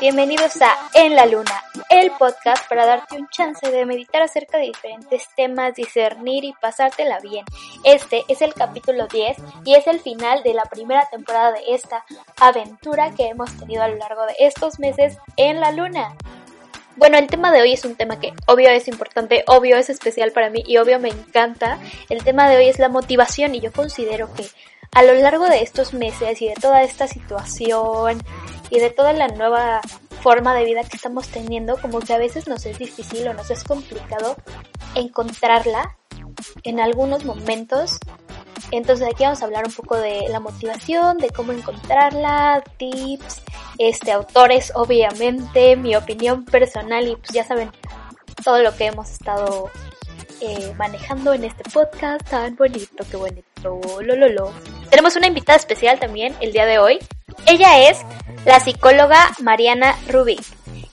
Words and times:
Bienvenidos 0.00 0.62
a 0.62 0.74
En 0.94 1.14
la 1.14 1.26
Luna, 1.26 1.62
el 1.90 2.10
podcast 2.12 2.66
para 2.66 2.86
darte 2.86 3.16
un 3.16 3.28
chance 3.28 3.70
de 3.70 3.84
meditar 3.84 4.22
acerca 4.22 4.56
de 4.56 4.66
diferentes 4.66 5.28
temas, 5.36 5.74
discernir 5.74 6.44
y 6.44 6.54
pasártela 6.54 7.20
bien. 7.20 7.44
Este 7.84 8.24
es 8.28 8.40
el 8.40 8.54
capítulo 8.54 9.06
10 9.06 9.36
y 9.66 9.74
es 9.74 9.86
el 9.86 10.00
final 10.00 10.42
de 10.44 10.54
la 10.54 10.64
primera 10.64 11.06
temporada 11.10 11.52
de 11.52 11.74
esta 11.74 12.06
aventura 12.40 13.10
que 13.14 13.28
hemos 13.28 13.54
tenido 13.58 13.82
a 13.82 13.88
lo 13.88 13.96
largo 13.96 14.24
de 14.24 14.34
estos 14.38 14.78
meses 14.78 15.18
en 15.36 15.60
la 15.60 15.72
Luna. 15.72 16.16
Bueno, 16.96 17.18
el 17.18 17.26
tema 17.26 17.52
de 17.52 17.60
hoy 17.60 17.72
es 17.72 17.84
un 17.84 17.96
tema 17.96 18.18
que 18.18 18.32
obvio 18.46 18.70
es 18.70 18.88
importante, 18.88 19.44
obvio 19.46 19.76
es 19.76 19.90
especial 19.90 20.32
para 20.32 20.48
mí 20.48 20.62
y 20.66 20.78
obvio 20.78 20.98
me 21.00 21.10
encanta. 21.10 21.78
El 22.08 22.24
tema 22.24 22.48
de 22.48 22.56
hoy 22.56 22.68
es 22.68 22.78
la 22.78 22.88
motivación 22.88 23.54
y 23.54 23.60
yo 23.60 23.72
considero 23.72 24.32
que 24.32 24.46
a 24.92 25.02
lo 25.02 25.12
largo 25.14 25.48
de 25.48 25.62
estos 25.62 25.92
meses 25.92 26.40
y 26.40 26.48
de 26.48 26.54
toda 26.54 26.82
esta 26.82 27.08
situación 27.08 28.22
y 28.74 28.80
de 28.80 28.90
toda 28.90 29.12
la 29.12 29.28
nueva 29.28 29.80
forma 30.20 30.52
de 30.52 30.64
vida 30.64 30.82
que 30.82 30.96
estamos 30.96 31.28
teniendo, 31.28 31.76
como 31.76 32.00
que 32.00 32.12
a 32.12 32.18
veces 32.18 32.48
nos 32.48 32.66
es 32.66 32.76
difícil 32.76 33.28
o 33.28 33.34
nos 33.34 33.50
es 33.50 33.62
complicado 33.62 34.36
encontrarla 34.96 35.96
en 36.64 36.80
algunos 36.80 37.24
momentos. 37.24 37.98
Entonces 38.72 39.06
aquí 39.06 39.22
vamos 39.22 39.42
a 39.42 39.44
hablar 39.44 39.64
un 39.64 39.72
poco 39.72 39.96
de 39.96 40.28
la 40.28 40.40
motivación, 40.40 41.18
de 41.18 41.30
cómo 41.30 41.52
encontrarla, 41.52 42.64
tips, 42.76 43.42
este 43.78 44.10
autores 44.10 44.72
obviamente, 44.74 45.76
mi 45.76 45.94
opinión 45.94 46.44
personal 46.44 47.06
y 47.06 47.14
pues 47.14 47.30
ya 47.30 47.44
saben 47.44 47.70
todo 48.42 48.58
lo 48.60 48.74
que 48.76 48.86
hemos 48.86 49.08
estado 49.08 49.70
eh, 50.40 50.72
manejando 50.76 51.32
en 51.32 51.44
este 51.44 51.62
podcast 51.70 52.28
tan 52.28 52.56
bonito, 52.56 53.04
qué 53.08 53.16
bonito, 53.16 53.80
lo. 54.02 54.52
Tenemos 54.90 55.14
una 55.14 55.28
invitada 55.28 55.56
especial 55.56 56.00
también 56.00 56.34
el 56.40 56.52
día 56.52 56.66
de 56.66 56.80
hoy. 56.80 56.98
Ella 57.46 57.88
es 57.88 57.98
la 58.44 58.60
psicóloga 58.60 59.30
Mariana 59.42 59.96
Rubik. 60.08 60.42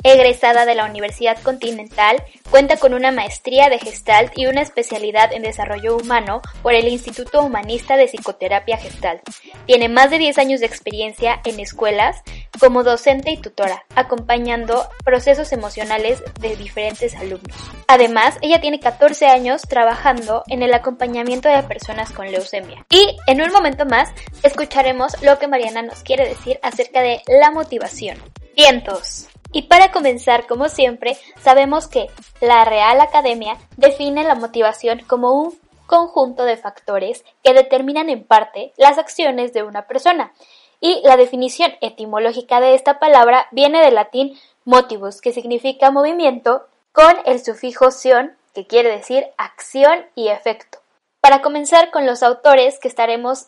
Egresada 0.04 0.66
de 0.66 0.76
la 0.76 0.86
Universidad 0.86 1.42
Continental, 1.42 2.24
cuenta 2.50 2.78
con 2.78 2.94
una 2.94 3.12
maestría 3.12 3.70
de 3.70 3.80
Gestalt 3.80 4.32
y 4.36 4.48
una 4.48 4.62
especialidad 4.62 5.32
en 5.34 5.44
desarrollo 5.44 5.98
humano 5.98 6.42
por 6.62 6.74
el 6.74 6.88
Instituto 6.88 7.44
Humanista 7.44 7.98
de 7.98 8.08
Psicoterapia 8.08 8.78
Gestalt. 8.78 9.22
Tiene 9.66 9.90
más 9.90 10.10
de 10.10 10.18
10 10.18 10.38
años 10.38 10.60
de 10.60 10.66
experiencia 10.66 11.40
en 11.46 11.60
escuelas 11.60 12.22
como 12.60 12.84
docente 12.84 13.32
y 13.32 13.38
tutora, 13.38 13.86
acompañando 13.96 14.88
procesos 15.04 15.52
emocionales 15.52 16.24
de 16.40 16.56
diferentes 16.56 17.16
alumnos. 17.16 17.56
Además, 17.88 18.38
ella 18.42 18.62
tiene 18.62 18.80
14 18.80 19.28
años 19.28 19.62
trabajando 19.64 20.44
en 20.48 20.64
el 20.64 20.74
acompañamiento 20.74 21.50
de 21.50 21.64
personas 21.64 22.12
con 22.12 22.32
leucemia. 22.32 22.86
Y 22.90 23.18
en 23.28 23.42
un 23.42 23.52
momento 23.52 23.86
más 23.86 24.10
escucharemos 24.44 25.22
lo 25.22 25.40
que 25.40 25.48
Mariana 25.48 25.82
nos 25.82 26.04
quiere 26.04 26.28
decir 26.28 26.60
acerca 26.62 27.02
de 27.02 27.22
la 27.28 27.52
motivación. 27.52 28.18
Vientos. 28.56 29.31
Y 29.54 29.64
para 29.64 29.92
comenzar, 29.92 30.48
como 30.48 30.70
siempre, 30.70 31.18
sabemos 31.42 31.88
que 31.88 32.08
la 32.40 32.64
Real 32.64 33.02
Academia 33.02 33.58
define 33.78 34.24
la 34.24 34.36
motivación 34.36 35.00
como 35.08 35.34
un 35.34 35.60
conjunto 35.88 36.46
de 36.46 36.56
factores 36.56 37.26
que 37.44 37.54
determinan 37.54 38.10
en 38.10 38.24
parte 38.24 38.72
las 38.78 38.98
acciones 38.98 39.52
de 39.52 39.64
una 39.64 39.88
persona. 39.88 40.32
Y 40.80 41.02
la 41.04 41.18
definición 41.18 41.74
etimológica 41.82 42.62
de 42.62 42.76
esta 42.76 42.98
palabra 42.98 43.48
viene 43.52 43.84
del 43.84 43.96
latín 43.96 44.40
motivus, 44.64 45.20
que 45.22 45.34
significa 45.34 45.92
movimiento, 45.92 46.66
con 46.94 47.14
el 47.26 47.44
sufijo 47.44 47.92
sion, 47.92 48.36
que 48.54 48.68
quiere 48.68 48.90
decir 48.90 49.28
acción 49.38 50.06
y 50.16 50.30
efecto. 50.30 50.80
Para 51.20 51.42
comenzar 51.42 51.92
con 51.92 52.06
los 52.06 52.24
autores 52.24 52.80
que 52.80 52.88
estaremos 52.88 53.48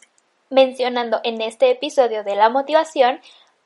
mencionando 0.50 1.20
en 1.24 1.42
este 1.42 1.72
episodio 1.72 2.24
de 2.24 2.36
la 2.36 2.50
motivación, 2.50 3.20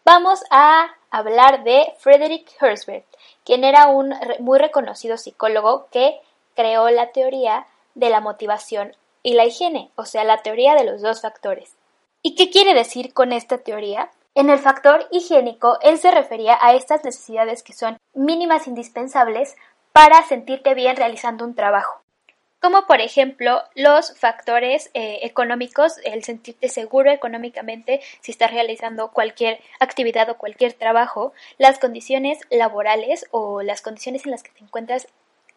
vamos 0.08 0.42
a 0.52 0.88
hablar 1.12 1.66
de 1.66 1.94
Frederick 2.00 2.50
Herzberg, 2.62 3.04
quien 3.44 3.66
era 3.66 3.88
un 3.88 4.16
muy 4.40 4.58
reconocido 4.58 5.18
psicólogo 5.18 5.88
que 5.92 6.18
creó 6.56 6.90
la 6.90 7.12
teoría 7.12 7.68
de 7.94 8.10
la 8.10 8.22
motivación 8.22 8.96
y 9.22 9.34
la 9.34 9.44
higiene, 9.44 9.92
o 9.98 10.06
sea, 10.06 10.24
la 10.24 10.38
teoría 10.38 10.76
de 10.76 10.86
los 10.86 11.02
dos 11.02 11.20
factores. 11.20 11.76
¿Y 12.22 12.36
qué 12.36 12.50
quiere 12.50 12.74
decir 12.74 13.14
con 13.14 13.34
esta 13.34 13.58
teoría? 13.58 14.10
En 14.34 14.50
el 14.50 14.60
factor 14.60 15.10
higiénico, 15.12 15.78
él 15.82 15.98
se 15.98 16.12
refería 16.12 16.58
a 16.62 16.74
estas 16.74 17.04
necesidades 17.04 17.62
que 17.62 17.74
son 17.74 17.98
mínimas 18.14 18.66
indispensables 18.66 19.58
para 19.92 20.24
sentirte 20.24 20.74
bien 20.74 20.96
realizando 20.96 21.44
un 21.44 21.54
trabajo 21.54 22.02
como 22.68 22.86
por 22.86 23.00
ejemplo 23.00 23.64
los 23.76 24.14
factores 24.20 24.92
eh, 24.94 25.20
económicos, 25.22 26.00
el 26.04 26.26
sentirte 26.26 26.68
seguro 26.68 27.10
económicamente 27.10 28.02
si 28.20 28.32
estás 28.34 28.52
realizando 28.52 29.14
cualquier 29.14 29.62
actividad 29.80 30.30
o 30.30 30.38
cualquier 30.38 30.74
trabajo, 30.74 31.32
las 31.58 31.80
condiciones 31.80 32.40
laborales 32.50 33.26
o 33.32 33.62
las 33.62 33.82
condiciones 33.82 34.26
en 34.26 34.32
las 34.32 34.44
que 34.44 34.52
te 34.52 34.66
encuentras 34.66 35.08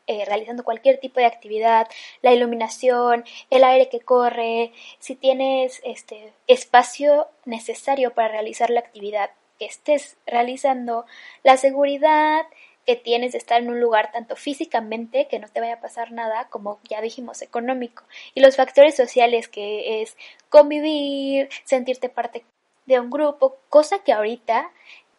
eh, 0.06 0.24
realizando 0.24 0.62
cualquier 0.62 0.98
tipo 0.98 1.18
de 1.18 1.26
actividad, 1.26 1.88
la 2.22 2.32
iluminación, 2.32 3.24
el 3.50 3.64
aire 3.64 3.88
que 3.88 3.98
corre, 3.98 4.70
si 5.00 5.16
tienes 5.16 5.80
este 5.82 6.32
espacio 6.46 7.26
necesario 7.44 8.14
para 8.14 8.28
realizar 8.28 8.70
la 8.70 8.78
actividad 8.78 9.30
que 9.58 9.66
estés 9.66 10.16
realizando, 10.26 11.06
la 11.42 11.56
seguridad, 11.56 12.46
que 12.86 12.96
tienes 12.96 13.32
de 13.32 13.38
estar 13.38 13.60
en 13.60 13.68
un 13.68 13.80
lugar 13.80 14.10
tanto 14.12 14.36
físicamente 14.36 15.28
que 15.28 15.38
no 15.38 15.48
te 15.48 15.60
vaya 15.60 15.74
a 15.74 15.80
pasar 15.80 16.12
nada 16.12 16.48
como 16.48 16.80
ya 16.88 17.00
dijimos 17.00 17.42
económico 17.42 18.04
y 18.34 18.40
los 18.40 18.56
factores 18.56 18.96
sociales 18.96 19.48
que 19.48 20.02
es 20.02 20.16
convivir, 20.48 21.48
sentirte 21.64 22.08
parte 22.08 22.44
de 22.86 22.98
un 22.98 23.10
grupo, 23.10 23.58
cosa 23.68 24.00
que 24.00 24.12
ahorita 24.12 24.70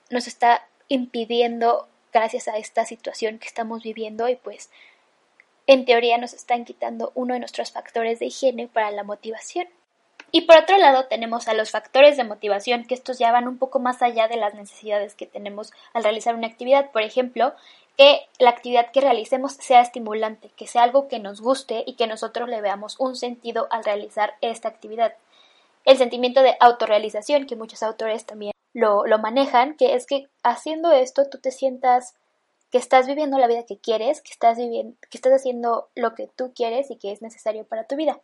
nos 0.09 0.27
está 0.27 0.67
impidiendo 0.87 1.87
gracias 2.11 2.47
a 2.47 2.57
esta 2.57 2.85
situación 2.85 3.39
que 3.39 3.47
estamos 3.47 3.83
viviendo 3.83 4.27
y 4.27 4.35
pues 4.35 4.69
en 5.67 5.85
teoría 5.85 6.17
nos 6.17 6.33
están 6.33 6.65
quitando 6.65 7.11
uno 7.15 7.33
de 7.33 7.39
nuestros 7.39 7.71
factores 7.71 8.19
de 8.19 8.25
higiene 8.25 8.67
para 8.67 8.91
la 8.91 9.03
motivación. 9.03 9.67
Y 10.31 10.41
por 10.41 10.57
otro 10.57 10.77
lado 10.77 11.05
tenemos 11.05 11.47
a 11.47 11.53
los 11.53 11.71
factores 11.71 12.15
de 12.15 12.23
motivación, 12.23 12.85
que 12.85 12.93
estos 12.93 13.19
ya 13.19 13.31
van 13.31 13.47
un 13.47 13.57
poco 13.57 13.79
más 13.79 14.01
allá 14.01 14.27
de 14.29 14.37
las 14.37 14.53
necesidades 14.53 15.13
que 15.13 15.25
tenemos 15.25 15.73
al 15.93 16.03
realizar 16.03 16.35
una 16.35 16.47
actividad. 16.47 16.89
Por 16.91 17.01
ejemplo, 17.01 17.53
que 17.97 18.21
la 18.39 18.51
actividad 18.51 18.91
que 18.91 19.01
realicemos 19.01 19.53
sea 19.53 19.81
estimulante, 19.81 20.49
que 20.55 20.67
sea 20.67 20.83
algo 20.83 21.09
que 21.09 21.19
nos 21.19 21.41
guste 21.41 21.83
y 21.85 21.95
que 21.95 22.07
nosotros 22.07 22.47
le 22.47 22.61
veamos 22.61 22.97
un 22.99 23.15
sentido 23.15 23.67
al 23.71 23.83
realizar 23.83 24.35
esta 24.39 24.69
actividad. 24.69 25.13
El 25.83 25.97
sentimiento 25.97 26.41
de 26.41 26.55
autorrealización, 26.59 27.45
que 27.45 27.55
muchos 27.57 27.83
autores 27.83 28.25
también 28.25 28.53
lo, 28.73 29.05
lo 29.05 29.19
manejan, 29.19 29.75
que 29.75 29.95
es 29.95 30.05
que 30.05 30.29
haciendo 30.43 30.91
esto 30.93 31.29
tú 31.29 31.39
te 31.39 31.51
sientas 31.51 32.15
que 32.71 32.77
estás 32.77 33.05
viviendo 33.05 33.37
la 33.37 33.47
vida 33.47 33.65
que 33.65 33.77
quieres, 33.77 34.21
que 34.21 34.31
estás 34.31 34.57
viviendo, 34.57 34.95
que 35.09 35.17
estás 35.17 35.33
haciendo 35.33 35.89
lo 35.93 36.15
que 36.15 36.27
tú 36.27 36.53
quieres 36.55 36.89
y 36.89 36.95
que 36.95 37.11
es 37.11 37.21
necesario 37.21 37.65
para 37.65 37.83
tu 37.83 37.97
vida. 37.97 38.21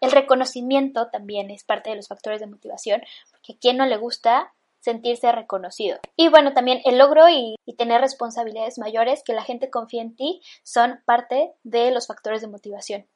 El 0.00 0.12
reconocimiento 0.12 1.08
también 1.08 1.50
es 1.50 1.64
parte 1.64 1.90
de 1.90 1.96
los 1.96 2.08
factores 2.08 2.40
de 2.40 2.46
motivación, 2.46 3.02
porque 3.30 3.54
a 3.54 3.58
quien 3.58 3.76
no 3.76 3.86
le 3.86 3.96
gusta 3.96 4.52
sentirse 4.82 5.30
reconocido. 5.32 5.98
Y 6.16 6.28
bueno, 6.28 6.52
también 6.52 6.80
el 6.84 6.98
logro 6.98 7.28
y, 7.28 7.56
tener 7.78 8.00
responsabilidades 8.00 8.78
mayores, 8.78 9.22
que 9.24 9.32
la 9.32 9.42
gente 9.42 9.70
confíe 9.70 10.00
en 10.00 10.14
ti, 10.14 10.42
son 10.62 11.00
parte 11.04 11.52
de 11.62 11.90
los 11.90 12.06
factores 12.06 12.42
de 12.42 12.48
motivación. 12.48 13.06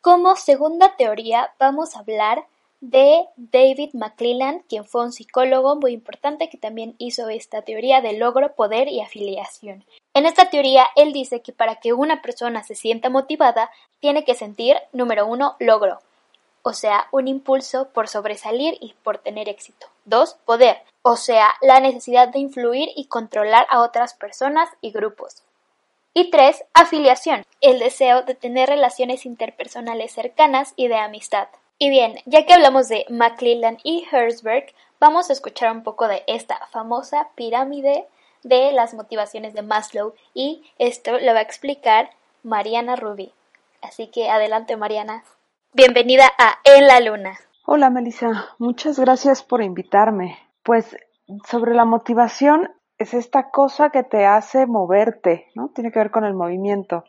Como 0.00 0.36
segunda 0.36 0.96
teoría, 0.96 1.52
vamos 1.58 1.94
a 1.94 2.00
hablar 2.00 2.46
de 2.80 3.26
David 3.36 3.90
McClellan, 3.94 4.60
quien 4.68 4.84
fue 4.84 5.04
un 5.04 5.12
psicólogo 5.12 5.76
muy 5.76 5.92
importante 5.92 6.48
que 6.48 6.58
también 6.58 6.94
hizo 6.98 7.28
esta 7.28 7.62
teoría 7.62 8.00
de 8.00 8.14
logro, 8.14 8.54
poder 8.54 8.88
y 8.88 9.00
afiliación. 9.00 9.84
En 10.14 10.26
esta 10.26 10.50
teoría, 10.50 10.86
él 10.96 11.12
dice 11.12 11.42
que 11.42 11.52
para 11.52 11.76
que 11.76 11.92
una 11.92 12.22
persona 12.22 12.62
se 12.62 12.74
sienta 12.74 13.10
motivada, 13.10 13.70
tiene 14.00 14.24
que 14.24 14.34
sentir, 14.34 14.76
número 14.92 15.26
uno, 15.26 15.56
logro, 15.58 15.98
o 16.66 16.72
sea, 16.72 17.06
un 17.12 17.28
impulso 17.28 17.90
por 17.90 18.08
sobresalir 18.08 18.76
y 18.80 18.92
por 19.04 19.18
tener 19.18 19.48
éxito. 19.48 19.86
2. 20.06 20.34
Poder, 20.44 20.78
o 21.02 21.16
sea, 21.16 21.54
la 21.60 21.78
necesidad 21.78 22.26
de 22.26 22.40
influir 22.40 22.88
y 22.96 23.04
controlar 23.04 23.68
a 23.70 23.82
otras 23.82 24.14
personas 24.14 24.68
y 24.80 24.90
grupos. 24.90 25.44
Y 26.12 26.28
tres, 26.28 26.64
afiliación, 26.74 27.44
el 27.60 27.78
deseo 27.78 28.22
de 28.22 28.34
tener 28.34 28.68
relaciones 28.68 29.26
interpersonales 29.26 30.10
cercanas 30.10 30.72
y 30.74 30.88
de 30.88 30.96
amistad. 30.96 31.46
Y 31.78 31.88
bien, 31.88 32.16
ya 32.24 32.44
que 32.46 32.54
hablamos 32.54 32.88
de 32.88 33.06
McClellan 33.10 33.78
y 33.84 34.04
Herzberg, 34.10 34.74
vamos 34.98 35.30
a 35.30 35.34
escuchar 35.34 35.70
un 35.70 35.84
poco 35.84 36.08
de 36.08 36.24
esta 36.26 36.66
famosa 36.72 37.28
pirámide 37.36 38.08
de 38.42 38.72
las 38.72 38.92
motivaciones 38.92 39.54
de 39.54 39.62
Maslow 39.62 40.14
y 40.34 40.64
esto 40.80 41.20
lo 41.20 41.32
va 41.32 41.38
a 41.38 41.42
explicar 41.42 42.10
Mariana 42.42 42.96
Rubí. 42.96 43.32
Así 43.82 44.08
que 44.08 44.30
adelante 44.30 44.76
Mariana. 44.76 45.22
Bienvenida 45.72 46.24
a 46.38 46.54
En 46.64 46.86
la 46.86 47.00
Luna. 47.00 47.38
Hola 47.66 47.90
Melissa, 47.90 48.46
muchas 48.58 48.98
gracias 48.98 49.42
por 49.42 49.62
invitarme. 49.62 50.38
Pues 50.62 50.96
sobre 51.46 51.74
la 51.74 51.84
motivación 51.84 52.70
es 52.98 53.14
esta 53.14 53.50
cosa 53.50 53.90
que 53.90 54.02
te 54.02 54.24
hace 54.24 54.66
moverte, 54.66 55.46
¿no? 55.54 55.68
Tiene 55.74 55.92
que 55.92 55.98
ver 55.98 56.10
con 56.10 56.24
el 56.24 56.34
movimiento 56.34 57.04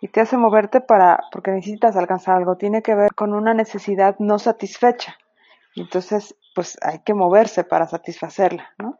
y 0.00 0.08
te 0.08 0.20
hace 0.20 0.36
moverte 0.36 0.80
para 0.80 1.20
porque 1.30 1.50
necesitas 1.50 1.96
alcanzar 1.96 2.36
algo, 2.36 2.56
tiene 2.56 2.82
que 2.82 2.94
ver 2.94 3.14
con 3.14 3.34
una 3.34 3.54
necesidad 3.54 4.16
no 4.18 4.38
satisfecha. 4.38 5.16
Entonces, 5.76 6.36
pues 6.54 6.76
hay 6.82 7.00
que 7.00 7.14
moverse 7.14 7.64
para 7.64 7.86
satisfacerla, 7.86 8.70
¿no? 8.78 8.98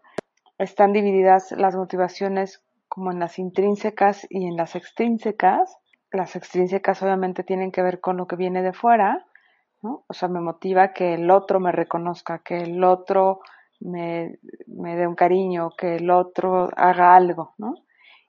Están 0.59 0.93
divididas 0.93 1.53
las 1.53 1.75
motivaciones 1.75 2.63
como 2.89 3.11
en 3.11 3.19
las 3.19 3.39
intrínsecas 3.39 4.27
y 4.31 4.47
en 4.47 4.57
las 4.57 4.77
extrínsecas. 4.77 5.77
Las 6.11 6.37
extrínsecas 6.37 7.03
obviamente 7.03 7.45
tienen 7.45 7.71
que 7.71 7.83
ver 7.83 8.01
con 8.01 8.17
lo 8.17 8.27
que 8.27 8.37
viene 8.37 8.63
de 8.63 8.73
fuera, 8.73 9.27
¿no? 9.83 10.05
O 10.09 10.15
sea, 10.15 10.29
me 10.29 10.41
motiva 10.41 10.93
que 10.93 11.15
el 11.15 11.31
otro 11.31 11.61
me 11.61 11.73
reconozca, 11.73 12.41
que 12.41 12.63
el 12.63 12.83
otro 12.83 13.41
me, 13.81 14.39
me 14.67 14.97
dé 14.97 15.07
un 15.07 15.15
cariño, 15.15 15.71
que 15.77 15.97
el 15.97 16.11
otro 16.11 16.71
haga 16.77 17.15
algo, 17.15 17.55
¿no? 17.59 17.75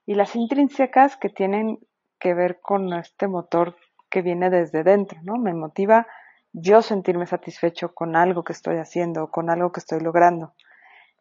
Y 0.06 0.16
las 0.16 0.36
intrínsecas 0.36 1.18
que 1.18 1.30
tienen 1.30 1.80
que 2.20 2.34
ver 2.34 2.60
con 2.62 2.94
este 2.94 3.28
motor 3.28 3.76
que 4.10 4.22
viene 4.22 4.50
desde 4.50 4.84
dentro, 4.84 5.20
¿no? 5.24 5.38
Me 5.38 5.54
motiva 5.54 6.08
yo 6.52 6.82
sentirme 6.82 7.28
satisfecho 7.28 7.94
con 7.94 8.16
algo 8.16 8.44
que 8.44 8.54
estoy 8.54 8.78
haciendo, 8.78 9.30
con 9.30 9.50
algo 9.50 9.72
que 9.72 9.80
estoy 9.80 10.00
logrando. 10.02 10.54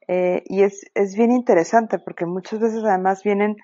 Eh, 0.07 0.43
y 0.47 0.63
es, 0.63 0.91
es 0.95 1.15
bien 1.15 1.33
interesante 1.33 1.99
porque 1.99 2.25
muchas 2.25 2.61
veces 2.61 2.83
además 2.83 3.23
vienen 3.23 3.57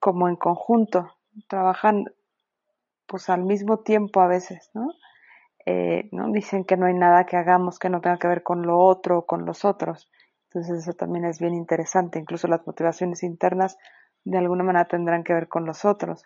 como 0.00 0.28
en 0.28 0.34
conjunto, 0.34 1.16
trabajan 1.48 2.06
pues 3.06 3.28
al 3.28 3.44
mismo 3.44 3.78
tiempo 3.80 4.20
a 4.20 4.26
veces, 4.26 4.70
¿no? 4.74 4.88
Eh, 5.64 6.08
¿no? 6.12 6.30
Dicen 6.30 6.64
que 6.64 6.76
no 6.76 6.86
hay 6.86 6.94
nada 6.94 7.26
que 7.26 7.36
hagamos 7.36 7.78
que 7.78 7.90
no 7.90 8.00
tenga 8.00 8.18
que 8.18 8.28
ver 8.28 8.42
con 8.42 8.62
lo 8.62 8.78
otro 8.78 9.18
o 9.18 9.26
con 9.26 9.44
los 9.44 9.64
otros. 9.64 10.10
Entonces 10.50 10.82
eso 10.82 10.92
también 10.92 11.24
es 11.24 11.40
bien 11.40 11.54
interesante. 11.54 12.18
Incluso 12.18 12.46
las 12.46 12.66
motivaciones 12.66 13.22
internas 13.22 13.76
de 14.24 14.38
alguna 14.38 14.64
manera 14.64 14.86
tendrán 14.86 15.24
que 15.24 15.34
ver 15.34 15.48
con 15.48 15.66
los 15.66 15.84
otros. 15.84 16.24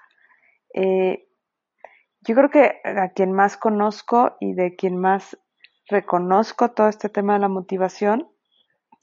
Eh, 0.75 1.27
yo 2.21 2.35
creo 2.35 2.51
que 2.51 2.81
a 2.85 3.09
quien 3.11 3.33
más 3.33 3.57
conozco 3.57 4.37
y 4.41 4.55
de 4.55 4.77
quien 4.77 4.97
más 4.97 5.39
reconozco 5.89 6.71
todo 6.73 6.89
este 6.89 7.09
tema 7.09 7.35
de 7.35 7.41
la 7.41 7.49
motivación 7.49 8.29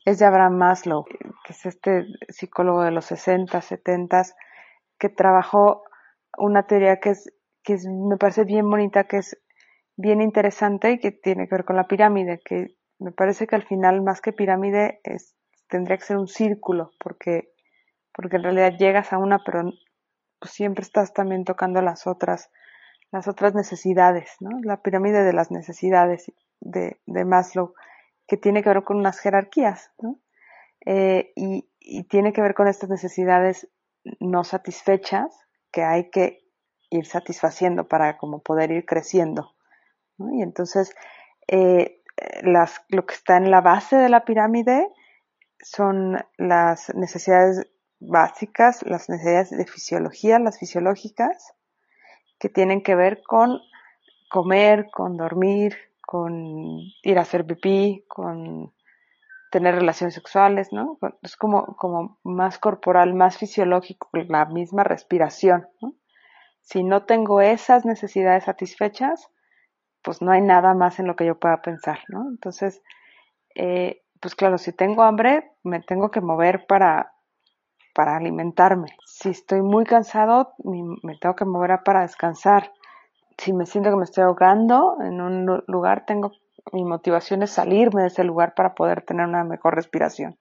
es 0.06 0.19
de 0.19 0.25
Abraham 0.25 0.57
Maslow, 0.57 1.03
que 1.03 1.53
es 1.53 1.65
este 1.65 2.06
psicólogo 2.29 2.83
de 2.83 2.91
los 2.91 3.06
60, 3.06 3.59
70, 3.59 4.21
que 4.97 5.09
trabajó 5.09 5.83
una 6.38 6.65
teoría 6.68 7.00
que 7.00 7.09
es 7.09 7.33
que 7.68 7.78
me 7.90 8.16
parece 8.16 8.46
bien 8.46 8.69
bonita, 8.69 9.04
que 9.04 9.18
es 9.18 9.38
bien 9.98 10.22
interesante 10.22 10.92
y 10.92 11.00
que 11.00 11.12
tiene 11.12 11.50
que 11.50 11.56
ver 11.56 11.66
con 11.66 11.75
la 11.75 11.86
pirámide, 11.86 12.40
que 12.46 12.78
me 12.98 13.12
parece 13.12 13.46
que 13.46 13.58
al 13.58 13.64
final 13.64 14.02
más 14.02 14.22
que 14.22 14.31
pirámide 14.31 15.02
tendría 15.68 15.98
que 15.98 16.06
ser 16.06 16.18
un 16.18 16.30
círculo, 16.30 16.92
porque, 16.98 17.52
porque 18.14 18.38
en 18.38 18.44
realidad 18.44 18.78
llegas 18.80 19.12
a 19.12 19.18
una, 19.18 19.44
pero 19.44 19.69
pues 20.40 20.54
siempre 20.54 20.84
estás 20.84 21.12
también 21.12 21.44
tocando 21.44 21.81
las 21.81 22.08
otras, 22.08 22.50
las 23.12 23.28
otras 23.28 23.54
necesidades, 23.54 24.38
¿no? 24.40 24.50
La 24.63 24.81
pirámide 24.81 25.24
de 25.24 25.34
las 25.34 25.52
necesidades 25.52 26.31
de, 26.62 26.98
Maslow, 27.25 27.74
que 28.28 28.38
tiene 28.38 28.63
que 28.63 28.70
ver 28.70 28.84
con 28.86 28.96
unas 28.96 29.20
jerarquías, 29.20 29.92
¿no? 30.02 30.22
Eh, 30.86 31.34
y 31.36 32.04
tiene 32.06 32.31
que 32.31 32.42
ver 32.42 32.54
con 32.54 32.70
estas 32.70 32.90
necesidades 32.90 33.68
no 34.22 34.46
satisfechas 34.46 35.38
que 35.70 35.84
hay 35.84 36.10
que 36.10 36.47
ir 36.89 37.06
satisfaciendo 37.06 37.88
para 37.88 38.18
como 38.18 38.39
poder 38.39 38.72
ir 38.72 38.86
creciendo. 38.86 39.54
Y 40.18 40.42
entonces, 40.42 40.95
eh, 41.48 42.01
las, 42.42 42.81
lo 42.89 43.06
que 43.06 43.13
está 43.13 43.38
en 43.38 43.51
la 43.51 43.62
base 43.62 43.95
de 43.95 44.10
la 44.10 44.25
pirámide 44.25 44.89
son 45.60 46.18
las 46.38 46.94
necesidades 46.95 47.68
básicas, 48.00 48.84
las 48.84 49.10
necesidades 49.10 49.50
de 49.50 49.66
fisiología, 49.66 50.39
las 50.39 50.60
fisiológicas, 50.60 51.54
que 52.39 52.50
tienen 52.50 52.81
que 52.81 52.95
ver 52.95 53.22
con 53.24 53.60
comer, 54.30 54.89
con 54.92 55.18
dormir, 55.18 55.75
con 56.01 56.80
ir 57.04 57.18
a 57.18 57.22
hacer 57.22 57.45
pipí, 57.45 58.06
con 58.07 58.74
tener 59.51 59.75
relaciones 59.75 60.13
sexuales, 60.13 60.72
¿no? 60.72 61.00
Es 61.22 61.36
como, 61.36 61.75
como 61.78 62.19
más 62.24 62.60
corporal, 62.60 63.13
más 63.13 63.38
fisiológico, 63.38 64.10
la 64.13 64.45
misma 64.45 64.84
respiración, 64.84 65.68
Si 66.68 66.84
no 66.84 67.06
tengo 67.06 67.40
esas 67.40 67.86
necesidades 67.86 68.44
satisfechas, 68.44 69.30
pues 70.02 70.22
no 70.22 70.34
hay 70.34 70.42
nada 70.42 70.74
más 70.74 71.00
en 71.00 71.08
lo 71.08 71.16
que 71.16 71.25
yo 71.25 71.40
pueda 71.40 71.62
pensar, 71.62 72.00
¿no? 72.10 72.28
Entonces, 72.30 72.81
eh, 73.56 74.02
pues 74.19 74.36
claro, 74.36 74.58
si 74.58 74.74
tengo 74.74 75.04
hambre, 75.04 75.50
me 75.64 75.80
tengo 75.80 76.12
que 76.12 76.19
mover 76.19 76.66
para, 76.68 77.14
para 77.96 78.18
alimentarme. 78.18 78.90
Si 79.06 79.30
estoy 79.30 79.62
muy 79.62 79.86
cansado, 79.86 80.56
me 80.66 81.18
tengo 81.22 81.38
que 81.38 81.46
mover 81.46 81.84
para 81.86 82.02
descansar. 82.02 82.74
Si 83.38 83.54
me 83.54 83.66
siento 83.66 83.90
que 83.90 83.96
me 83.96 84.04
estoy 84.04 84.25
ahogando 84.25 84.98
en 85.00 85.22
un 85.22 85.63
lugar, 85.68 86.06
tengo 86.06 86.34
mi 86.74 86.84
motivación 86.84 87.44
es 87.44 87.52
salirme 87.52 88.02
de 88.02 88.08
ese 88.08 88.25
lugar 88.25 88.56
para 88.56 88.75
poder 88.75 89.04
tener 89.04 89.25
una 89.25 89.46
mejor 89.46 89.74
respiración. 89.74 90.38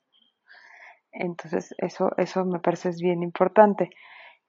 Entonces, 1.13 1.73
eso, 1.79 2.11
eso 2.17 2.45
me 2.45 2.59
parece 2.59 2.89
es 2.89 3.01
bien 3.01 3.23
importante. 3.23 3.91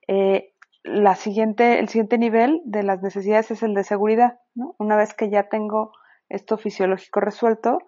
Eh, 0.08 0.54
la 0.84 1.14
siguiente, 1.14 1.78
el 1.78 1.88
siguiente 1.88 2.18
nivel 2.18 2.62
de 2.64 2.82
las 2.82 3.02
necesidades 3.02 3.50
es 3.50 3.62
el 3.62 3.74
de 3.74 3.84
seguridad. 3.84 4.40
¿no? 4.54 4.74
Una 4.78 4.96
vez 4.96 5.14
que 5.14 5.30
ya 5.30 5.48
tengo 5.48 5.92
esto 6.28 6.56
fisiológico 6.58 7.20
resuelto, 7.20 7.78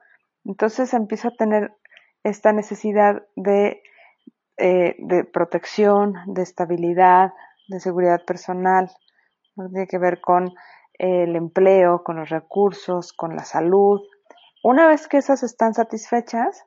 entonces 0.45 0.93
empiezo 0.95 1.29
a 1.29 1.37
tener 1.37 1.75
esta 2.25 2.53
necesidad 2.53 3.23
de, 3.37 3.83
eh, 4.57 4.97
de 4.99 5.25
protección, 5.25 6.15
de 6.27 6.43
estabilidad, 6.43 7.33
de 7.69 7.81
seguridad 7.81 8.25
personal. 8.25 8.91
Tiene 9.55 9.87
que 9.87 9.99
ver 9.99 10.21
con 10.21 10.55
el 10.95 11.37
empleo, 11.37 12.03
con 12.03 12.17
los 12.17 12.29
recursos, 12.29 13.12
con 13.12 13.37
la 13.37 13.45
salud. 13.45 14.00
Una 14.62 14.87
vez 14.87 15.09
que 15.09 15.19
esas 15.19 15.43
están 15.43 15.75
satisfechas, 15.75 16.64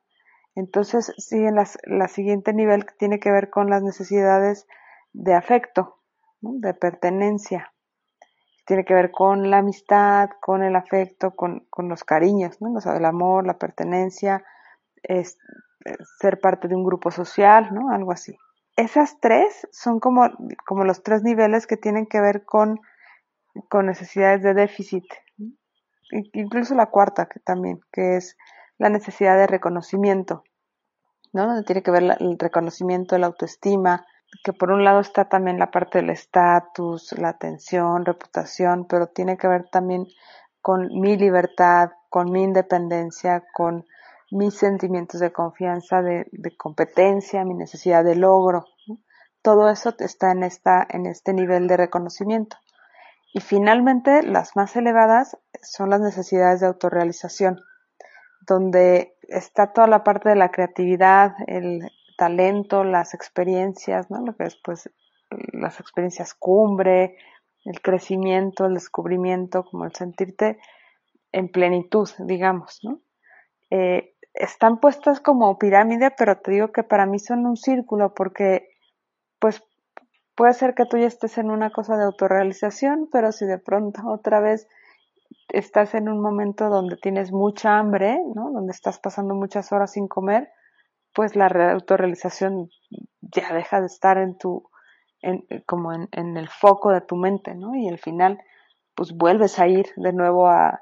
entonces 0.56 1.12
sigue 1.18 1.52
la 1.52 2.08
siguiente 2.08 2.54
nivel 2.54 2.86
que 2.86 2.94
tiene 2.98 3.20
que 3.20 3.32
ver 3.32 3.50
con 3.50 3.70
las 3.70 3.82
necesidades 3.82 4.68
de 5.14 5.34
afecto, 5.34 6.00
de 6.44 6.74
pertenencia. 6.74 7.74
Tiene 8.66 8.86
que 8.86 8.94
ver 8.94 9.12
con 9.12 9.50
la 9.50 9.60
amistad, 9.60 10.30
con 10.42 10.64
el 10.64 10.76
afecto, 10.76 11.36
con, 11.36 11.68
los 11.78 12.04
cariños, 12.04 12.62
¿no? 12.62 12.78
el 12.80 13.06
amor, 13.06 13.46
la 13.46 13.58
pertenencia, 13.58 14.44
es, 15.02 15.38
ser 16.20 16.40
parte 16.40 16.68
de 16.68 16.76
un 16.76 16.84
grupo 16.84 17.12
social, 17.12 17.74
¿no? 17.74 17.92
Algo 17.92 18.12
así. 18.12 18.38
Esas 18.76 19.20
tres 19.20 19.68
son 19.72 20.00
como, 20.00 20.30
como 20.66 20.86
los 20.86 21.04
tres 21.04 21.24
niveles 21.24 21.68
que 21.68 21.78
tienen 21.78 22.06
que 22.06 22.22
ver 22.22 22.46
con, 22.46 22.80
con 23.70 23.86
necesidades 23.86 24.42
de 24.44 24.54
déficit. 24.54 25.06
Incluso 26.34 26.76
la 26.76 26.88
cuarta, 26.88 27.28
que 27.28 27.40
también, 27.40 27.82
que 27.92 28.18
es 28.18 28.38
la 28.78 28.90
necesidad 28.90 29.38
de 29.38 29.48
reconocimiento, 29.48 30.44
¿no? 31.34 31.48
Donde 31.48 31.64
tiene 31.64 31.84
que 31.84 31.92
ver 31.92 32.18
el 32.20 32.38
reconocimiento, 32.40 33.18
la 33.18 33.28
autoestima, 33.28 34.06
que 34.44 34.54
por 34.54 34.72
un 34.72 34.84
lado 34.84 35.00
está 35.00 35.26
también 35.26 35.60
la 35.60 35.72
parte 35.72 36.00
del 36.00 36.10
estatus, 36.10 37.12
la 37.18 37.30
atención, 37.30 38.06
reputación, 38.06 38.86
pero 38.88 39.08
tiene 39.08 39.38
que 39.38 39.48
ver 39.48 39.70
también 39.70 40.08
con 40.62 40.88
mi 41.00 41.18
libertad, 41.18 41.92
con 42.10 42.32
mi 42.32 42.44
independencia, 42.44 43.44
con 43.54 43.86
mis 44.32 44.56
sentimientos 44.56 45.20
de 45.20 45.32
confianza, 45.32 46.02
de, 46.02 46.26
competencia, 46.58 47.46
mi 47.46 47.54
necesidad 47.54 48.04
de 48.04 48.16
logro. 48.16 48.66
Todo 49.42 49.70
eso 49.70 49.94
está 50.00 50.32
en, 50.32 50.44
esta, 50.44 50.88
en 50.90 51.06
este 51.06 51.34
nivel 51.34 51.68
de 51.68 51.78
reconocimiento. 51.78 52.58
Y 53.34 53.42
finalmente, 53.42 54.24
las 54.24 54.56
más 54.56 54.76
elevadas 54.76 55.38
son 55.62 55.90
las 55.90 56.02
necesidades 56.02 56.62
de 56.62 56.68
autorrealización, 56.68 57.62
donde 58.48 59.16
está 59.28 59.74
toda 59.74 59.88
la 59.88 60.04
parte 60.04 60.30
de 60.30 60.36
la 60.36 60.50
creatividad, 60.50 61.36
el, 61.48 61.92
talento, 62.24 62.86
las 62.86 63.14
experiencias, 63.14 64.10
¿no? 64.10 64.26
Lo 64.26 64.34
que 64.38 64.46
después 64.46 64.90
las 65.52 65.82
experiencias 65.82 66.34
cumbre, 66.34 67.18
el 67.66 67.82
crecimiento, 67.82 68.66
el 68.66 68.76
descubrimiento, 68.76 69.66
como 69.66 69.84
el 69.84 69.94
sentirte 69.94 70.58
en 71.34 71.50
plenitud, 71.50 72.10
digamos, 72.20 72.80
¿no? 72.84 73.02
Eh, 73.72 74.16
están 74.34 74.80
puestas 74.80 75.20
como 75.20 75.58
pirámide, 75.58 76.12
pero 76.18 76.38
te 76.38 76.52
digo 76.52 76.72
que 76.72 76.84
para 76.84 77.06
mí 77.06 77.20
son 77.20 77.46
un 77.46 77.58
círculo 77.58 78.14
porque, 78.14 78.70
pues, 79.40 79.62
puede 80.34 80.54
ser 80.54 80.76
que 80.76 80.86
tú 80.86 80.98
ya 80.98 81.08
estés 81.08 81.38
en 81.38 81.52
una 81.52 81.72
cosa 81.72 81.98
de 81.98 82.06
autorrealización, 82.06 83.10
pero 83.12 83.34
si 83.34 83.46
de 83.46 83.58
pronto 83.58 84.02
otra 84.08 84.40
vez 84.40 84.70
estás 85.50 85.94
en 85.94 86.08
un 86.08 86.22
momento 86.22 86.70
donde 86.70 86.96
tienes 86.96 87.34
mucha 87.34 87.78
hambre, 87.80 88.18
¿no? 88.34 88.50
Donde 88.52 88.72
estás 88.72 88.98
pasando 89.00 89.36
muchas 89.36 89.74
horas 89.74 89.92
sin 89.92 90.08
comer, 90.08 90.50
pues 91.14 91.36
la 91.36 91.48
autorrealización 91.72 92.70
ya 93.22 93.54
deja 93.54 93.80
de 93.80 93.88
estar 93.88 94.18
en 94.18 94.38
tu, 94.38 94.70
en, 95.22 95.46
como 95.66 95.94
en, 95.94 96.38
el 96.38 96.50
foco 96.50 96.92
de 96.92 97.02
tu 97.02 97.16
mente, 97.16 97.56
¿no? 97.56 97.76
Y 97.76 97.88
al 97.88 98.00
final, 98.00 98.40
pues 98.96 99.14
vuelves 99.14 99.60
a 99.60 99.68
ir 99.68 99.88
de 99.96 100.12
nuevo 100.14 100.48
a, 100.48 100.82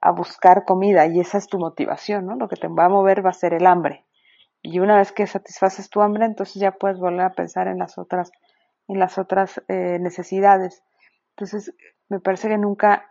a 0.00 0.10
buscar 0.12 0.64
comida 0.64 1.06
y 1.06 1.20
esa 1.20 1.38
es 1.38 1.48
tu 1.48 1.58
motivación, 1.58 2.26
¿no? 2.26 2.36
Lo 2.36 2.48
que 2.48 2.56
te 2.56 2.68
va 2.68 2.86
a 2.86 2.88
mover 2.88 3.24
va 3.24 3.30
a 3.30 3.34
ser 3.34 3.54
el 3.54 3.66
hambre. 3.66 4.04
Y 4.62 4.78
una 4.78 4.96
vez 4.96 5.12
que 5.12 5.26
satisfaces 5.26 5.90
tu 5.90 6.02
hambre, 6.02 6.24
entonces 6.24 6.60
ya 6.60 6.72
puedes 6.72 6.98
volver 6.98 7.22
a 7.22 7.34
pensar 7.34 7.66
en 7.66 7.78
las 7.78 7.98
otras, 7.98 8.30
en 8.88 8.98
las 8.98 9.18
otras 9.18 9.60
eh, 9.68 9.98
necesidades. 9.98 10.82
Entonces, 11.30 11.74
me 12.08 12.20
parece 12.20 12.48
que 12.48 12.58
nunca, 12.58 13.10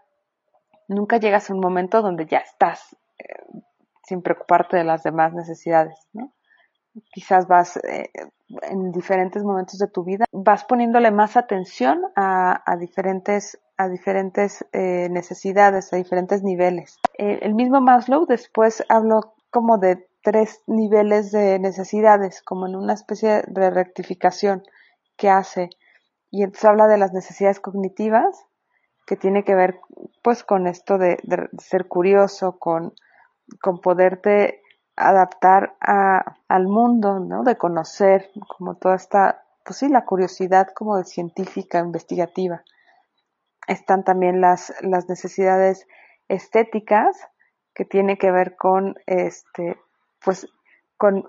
nunca 0.87 1.17
llegas 1.17 1.49
a 1.49 1.53
un 1.53 1.59
momento 1.59 2.01
donde 2.01 2.25
ya 2.25 2.37
estás 2.37 2.95
eh, 3.19 3.25
sin 4.03 4.21
preocuparte 4.21 4.77
de 4.77 4.83
las 4.85 5.03
demás 5.03 5.33
necesidades, 5.33 6.07
¿no? 6.13 6.31
Quizás 7.11 7.47
vas 7.47 7.77
eh, 7.77 8.09
en 8.63 8.91
diferentes 8.91 9.43
momentos 9.43 9.79
de 9.79 9.87
tu 9.87 10.03
vida, 10.03 10.25
vas 10.31 10.65
poniéndole 10.65 11.11
más 11.11 11.37
atención 11.37 12.01
a, 12.15 12.61
a 12.69 12.75
diferentes, 12.77 13.59
a 13.77 13.87
diferentes 13.87 14.65
necesidades, 14.73 15.93
a 15.93 15.95
diferentes 15.95 16.43
niveles. 16.43 16.99
el 17.17 17.53
mismo 17.55 17.79
Maslow 17.79 18.25
después 18.25 18.83
habló 18.89 19.33
como 19.49 19.77
de 19.77 20.05
tres 20.21 20.61
niveles 20.67 21.31
de 21.31 21.59
necesidades, 21.59 22.41
como 22.41 22.67
en 22.67 22.75
una 22.75 22.93
especie 22.93 23.43
de 23.47 23.69
rectificación 23.69 24.63
que 25.17 25.29
hace. 25.29 25.69
Y 26.29 26.43
entonces 26.43 26.65
habla 26.65 26.87
de 26.87 26.97
las 26.97 27.13
necesidades 27.13 27.59
cognitivas, 27.59 28.45
que 29.05 29.15
tiene 29.15 29.43
que 29.43 29.55
ver 29.55 29.79
pues 30.21 30.43
con 30.43 30.67
esto 30.67 30.97
de, 30.97 31.17
ser 31.59 31.87
curioso, 31.87 32.57
con, 32.59 32.93
con 33.61 33.79
poderte 33.81 34.61
adaptar 34.95 35.75
a, 35.81 36.37
al 36.47 36.67
mundo, 36.67 37.19
¿no? 37.19 37.43
De 37.43 37.57
conocer, 37.57 38.29
como 38.57 38.75
toda 38.75 38.95
esta, 38.95 39.43
pues 39.63 39.77
sí, 39.77 39.89
la 39.89 40.05
curiosidad 40.05 40.69
como 40.75 40.97
de 40.97 41.05
científica, 41.05 41.79
investigativa. 41.79 42.63
Están 43.67 44.03
también 44.03 44.41
las, 44.41 44.73
las 44.81 45.07
necesidades 45.07 45.87
estéticas, 46.27 47.15
que 47.73 47.85
tiene 47.85 48.17
que 48.17 48.31
ver 48.31 48.55
con 48.55 48.95
este 49.05 49.77
pues 50.23 50.47
con 50.97 51.25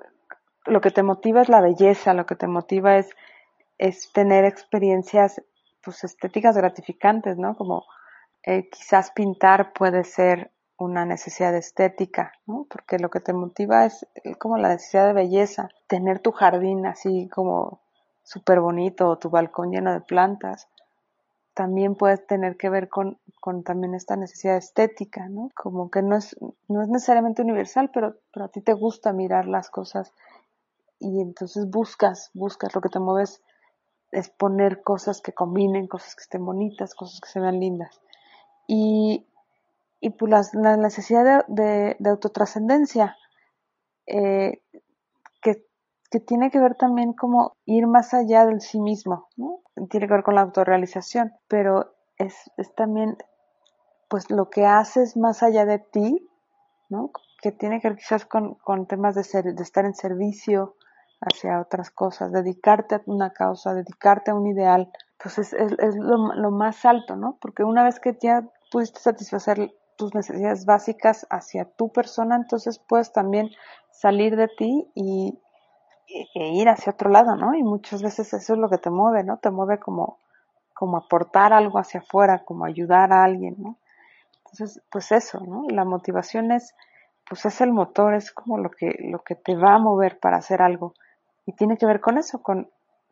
lo 0.67 0.81
que 0.81 0.91
te 0.91 1.03
motiva 1.03 1.43
es 1.43 1.49
la 1.49 1.61
belleza, 1.61 2.15
lo 2.15 2.27
que 2.27 2.37
te 2.37 2.47
motiva 2.47 2.97
es, 2.97 3.11
es 3.79 4.13
tener 4.13 4.45
experiencias 4.45 5.43
pues 5.83 6.05
estéticas 6.05 6.57
gratificantes, 6.57 7.37
¿no? 7.39 7.57
Como 7.57 7.85
eh, 8.45 8.69
quizás 8.71 9.11
pintar 9.11 9.73
puede 9.73 10.05
ser 10.05 10.53
una 10.83 11.05
necesidad 11.05 11.55
estética. 11.55 12.33
Porque 12.47 12.99
lo 12.99 13.11
que 13.11 13.21
te 13.21 13.33
motiva 13.33 13.87
es 13.87 14.07
como 14.39 14.57
la 14.57 14.69
necesidad 14.69 15.07
de 15.07 15.13
belleza, 15.13 15.69
tener 15.87 16.21
tu 16.21 16.33
jardín 16.33 16.87
así 16.87 17.29
como 17.29 17.81
súper 18.23 18.61
bonito 18.61 19.09
o 19.09 19.19
tu 19.19 19.31
balcón 19.31 19.71
lleno 19.71 19.93
de 19.93 20.01
plantas, 20.01 20.69
también 21.55 21.95
puede 21.97 22.17
tener 22.17 22.57
que 22.57 22.71
ver 22.71 22.89
con, 22.89 23.19
también 23.65 23.95
esta 23.95 24.17
necesidad 24.17 24.57
estética, 24.57 25.29
¿no? 25.29 25.51
Como 25.55 25.91
que 25.91 26.03
no 26.03 26.17
es, 26.17 26.37
no 26.69 26.83
es 26.83 26.89
necesariamente 26.89 27.43
universal, 27.43 27.91
pero, 27.93 28.17
pero 28.33 28.47
a 28.47 28.49
ti 28.49 28.63
te 28.63 28.73
gusta 28.73 29.13
mirar 29.13 29.47
las 29.47 29.69
cosas 29.69 30.13
y 30.99 31.21
entonces 31.21 31.69
buscas, 31.69 32.31
buscas, 32.33 32.75
lo 32.75 32.81
que 32.81 32.89
te 32.89 33.01
mueves 33.01 33.43
es 34.13 34.29
poner 34.31 34.83
cosas 34.83 35.21
que 35.21 35.33
combinen, 35.33 35.89
cosas 35.89 36.15
que 36.15 36.23
estén 36.23 36.45
bonitas, 36.45 36.95
cosas 36.95 37.21
que 37.21 37.29
se 37.29 37.41
vean 37.41 37.61
lindas. 37.61 38.01
Y, 38.67 39.27
y 40.03 40.11
pues 40.11 40.53
la 40.53 40.77
necesidad 40.77 41.47
de, 41.47 41.97
de, 41.97 42.11
autotrascendencia, 42.11 43.17
eh, 44.07 44.61
que, 45.41 45.65
que 46.11 46.19
tiene 46.19 46.51
que 46.51 46.59
ver 46.59 46.75
también 46.75 47.13
como 47.13 47.57
ir 47.67 47.87
más 47.87 48.13
allá 48.13 48.45
del 48.45 48.61
sí 48.61 48.81
mismo, 48.81 49.29
¿no? 49.37 49.61
tiene 49.89 50.09
que 50.09 50.13
ver 50.13 50.25
con 50.25 50.35
la 50.35 50.41
autorrealización, 50.41 51.33
pero 51.47 51.95
es, 52.19 52.35
es 52.57 52.75
también 52.75 53.17
pues 54.09 54.29
lo 54.29 54.51
que 54.51 54.67
haces 54.67 55.17
más 55.17 55.45
allá 55.45 55.65
de 55.65 55.79
ti, 55.79 56.29
¿no? 56.89 57.13
Que 57.41 57.53
tiene 57.53 57.81
que 57.81 57.89
ver 57.89 57.97
quizás 57.97 58.27
con, 58.27 58.55
con 58.57 58.87
temas 58.87 59.15
de, 59.15 59.23
ser, 59.23 59.55
de 59.55 59.63
estar 59.63 59.85
en 59.85 59.95
servicio 59.95 60.75
hacia 61.21 61.61
otras 61.61 61.93
cosas, 61.93 62.33
dedicarte 62.33 62.97
a 62.97 63.03
una 63.07 63.31
causa, 63.31 63.73
dedicarte 63.73 64.33
a 64.33 64.35
un 64.35 64.49
ideal, 64.49 64.91
pues 65.23 65.39
es, 65.39 65.53
es, 65.53 65.73
es 65.79 65.97
lo, 65.97 66.35
lo, 66.35 66.51
más 66.51 66.85
alto, 66.85 67.15
¿no? 67.15 67.39
Porque 67.41 67.63
una 67.63 67.85
vez 67.85 68.01
que 68.01 68.19
ya 68.21 68.43
pudiste 68.73 68.99
satisfacer 68.99 69.73
tus 70.03 70.17
necesidades 70.17 70.67
básicas 70.67 71.29
hacia 71.31 71.65
tu 71.65 71.93
persona, 71.93 72.35
entonces 72.35 72.81
puedes 72.81 73.13
también 73.13 73.51
salir 73.93 74.35
de 74.35 74.49
ti 74.49 74.91
y, 74.97 75.39
e 76.09 76.49
ir 76.55 76.69
hacia 76.69 76.93
otro 76.93 77.09
lado, 77.09 77.37
¿no? 77.37 77.55
Y 77.55 77.63
muchas 77.63 78.03
veces 78.03 78.35
eso 78.35 78.55
es 78.55 78.59
lo 78.59 78.69
que 78.69 78.79
te 78.79 78.91
mueve, 78.91 79.23
¿no? 79.23 79.37
Te 79.37 79.53
mueve 79.53 79.79
como, 79.79 80.19
como 80.75 80.97
aportar 80.97 81.53
algo 81.53 81.79
hacia 81.79 82.01
afuera, 82.01 82.43
como 82.45 82.65
ayudar 82.65 83.13
a 83.13 83.23
alguien, 83.23 83.55
¿no? 83.59 83.77
Entonces, 84.39 84.83
pues 84.91 85.13
eso, 85.13 85.39
¿no? 85.39 85.67
La 85.69 85.85
motivación 85.85 86.51
es, 86.51 86.75
pues 87.29 87.45
es 87.47 87.61
el 87.61 87.71
motor, 87.71 88.15
es 88.15 88.33
como 88.33 88.59
lo 88.59 88.73
que, 88.73 88.97
lo 89.09 89.21
que 89.21 89.37
te 89.37 89.55
va 89.55 89.75
a 89.75 89.79
mover 89.79 90.19
para 90.19 90.39
hacer 90.39 90.63
algo. 90.63 90.95
Y 91.47 91.53
tiene 91.53 91.77
que 91.77 91.87
ver 91.87 92.01
con 92.01 92.19
eso, 92.19 92.43
con, 92.43 92.69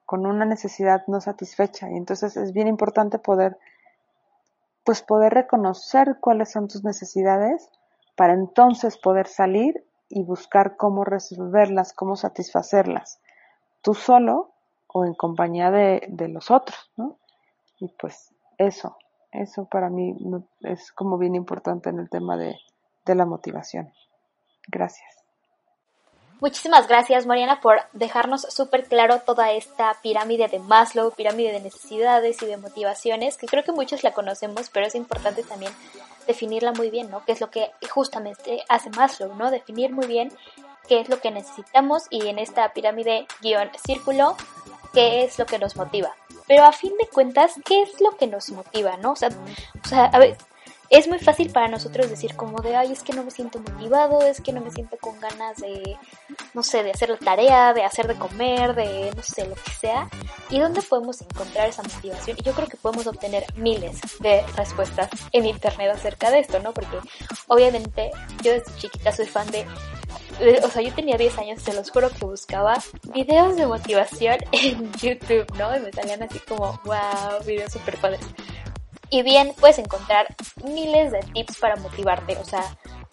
con 0.07 0.27
una 0.27 0.45
necesidad 0.45 1.05
no 1.07 1.21
satisfecha. 1.21 1.89
Y 1.89 1.97
entonces 1.97 2.37
es 2.37 2.53
bien 2.53 2.67
importante 2.67 3.21
poder, 3.21 3.59
pues 4.91 5.03
poder 5.03 5.33
reconocer 5.33 6.17
cuáles 6.21 6.51
son 6.51 6.67
tus 6.67 6.83
necesidades 6.83 7.71
para 8.17 8.33
entonces 8.33 8.99
poder 8.99 9.29
salir 9.29 9.87
y 10.09 10.25
buscar 10.25 10.77
cómo 10.77 11.05
resolverlas, 11.05 11.93
cómo 11.93 12.17
satisfacerlas, 12.17 13.21
tú 13.83 13.95
solo 13.95 14.51
o 14.89 15.05
en 15.05 15.15
compañía 15.15 15.71
de, 15.71 16.03
de 16.09 16.27
los 16.27 16.51
otros, 16.51 16.91
¿no? 16.97 17.19
Y 17.79 17.87
pues 18.01 18.35
eso, 18.59 18.97
eso 19.31 19.67
para 19.67 19.91
mí 19.91 20.17
es 20.63 20.91
como 20.91 21.19
bien 21.19 21.37
importante 21.37 21.91
en 21.91 22.01
el 22.01 22.11
tema 22.11 22.37
de, 22.37 22.57
de 23.07 23.15
la 23.15 23.27
motivación. 23.27 23.93
Gracias. 24.67 25.20
Muchísimas 26.41 26.89
gracias, 26.89 27.27
Mariana, 27.27 27.61
por 27.61 27.83
dejarnos 27.93 28.43
súper 28.49 28.85
claro 28.85 29.21
toda 29.21 29.53
esta 29.53 29.95
pirámide 30.03 30.49
de 30.49 30.59
Maslow, 30.59 31.11
pirámide 31.11 31.53
de 31.53 31.61
necesidades 31.61 32.41
y 32.41 32.47
de 32.47 32.57
motivaciones, 32.57 33.37
que 33.37 33.47
creo 33.47 33.63
que 33.63 33.73
muchos 33.73 34.03
la 34.03 34.15
conocemos, 34.15 34.71
pero 34.71 34.87
es 34.87 34.95
importante 34.95 35.43
también 35.43 35.73
definirla 36.27 36.73
muy 36.73 36.89
bien, 36.89 37.11
¿no? 37.11 37.23
Que 37.27 37.33
es 37.33 37.43
lo 37.43 37.51
que 37.51 37.71
justamente 37.91 38.65
hace 38.71 38.89
Maslow, 38.89 39.35
¿no? 39.35 39.51
Definir 39.51 39.93
muy 39.93 40.07
bien 40.07 40.33
qué 40.89 41.01
es 41.01 41.11
lo 41.11 41.21
que 41.21 41.31
necesitamos 41.31 42.05
y 42.09 42.27
en 42.27 42.39
esta 42.39 42.73
pirámide 42.73 43.27
guion 43.43 43.71
círculo, 43.85 44.35
qué 44.95 45.25
es 45.25 45.39
lo 45.39 45.45
que 45.45 45.59
nos 45.59 45.77
motiva. 45.77 46.15
Pero 46.47 46.65
a 46.65 46.73
fin 46.73 46.93
de 46.99 47.07
cuentas, 47.07 47.55
¿qué 47.67 47.83
es 47.83 48.01
lo 48.01 48.17
que 48.17 48.27
nos 48.27 48.49
motiva, 48.49 48.97
no? 48.97 49.13
O 49.13 49.17
sea, 49.17 49.29
o 49.85 49.89
sea 49.89 50.07
a 50.07 50.19
ver, 50.19 50.39
es 50.91 51.07
muy 51.07 51.21
fácil 51.21 51.51
para 51.51 51.69
nosotros 51.69 52.11
decir 52.11 52.35
como 52.35 52.61
de, 52.61 52.75
ay, 52.75 52.91
es 52.91 53.05
que 53.05 53.13
no 53.13 53.23
me 53.23 53.31
siento 53.31 53.61
motivado, 53.61 54.23
es 54.23 54.41
que 54.41 54.53
no 54.53 54.61
me 54.61 54.73
siento 54.73 54.97
con 54.99 55.19
ganas 55.21 55.59
de, 55.59 55.97
no 56.53 56.65
sé, 56.65 56.83
de 56.83 56.91
hacer 56.91 57.11
la 57.11 57.17
tarea, 57.17 57.73
de 57.73 57.85
hacer 57.85 58.09
de 58.09 58.17
comer, 58.17 58.75
de, 58.75 59.13
no 59.17 59.23
sé, 59.23 59.47
lo 59.47 59.55
que 59.55 59.71
sea. 59.71 60.09
¿Y 60.51 60.59
dónde 60.59 60.83
podemos 60.83 61.23
encontrar 61.23 61.69
esa 61.69 61.85
motivación? 61.85 62.37
Y 62.41 62.43
yo 62.43 62.53
creo 62.53 62.67
que 62.67 62.77
podemos 62.77 63.07
obtener 63.07 63.47
miles 63.55 64.01
de 64.19 64.43
respuestas 64.57 65.09
en 65.31 65.47
internet 65.47 65.93
acerca 65.95 66.29
de 66.33 66.41
esto, 66.41 66.59
¿no? 66.59 66.73
Porque 66.73 66.99
obviamente 67.47 68.11
yo 68.43 68.53
desde 68.53 68.75
chiquita 68.77 69.13
soy 69.13 69.27
fan 69.27 69.49
de 69.53 69.65
o 70.65 70.69
sea, 70.69 70.83
yo 70.83 70.93
tenía 70.95 71.17
10 71.17 71.39
años, 71.39 71.63
se 71.63 71.73
los 71.75 71.91
juro 71.91 72.09
que 72.11 72.25
buscaba 72.25 72.83
videos 73.15 73.57
de 73.57 73.67
motivación 73.67 74.39
en 74.53 74.91
YouTube, 74.95 75.47
¿no? 75.59 75.77
Y 75.77 75.81
me 75.81 75.93
salían 75.93 76.23
así 76.23 76.39
como, 76.41 76.81
wow, 76.85 77.45
videos 77.47 77.73
super 77.73 77.97
padres. 77.99 78.21
Y 79.13 79.23
bien, 79.23 79.53
puedes 79.59 79.79
encontrar 79.81 80.29
miles 80.63 81.11
de 81.11 81.19
tips 81.35 81.59
para 81.59 81.75
motivarte. 81.75 82.37
O 82.39 82.45
sea, 82.45 82.63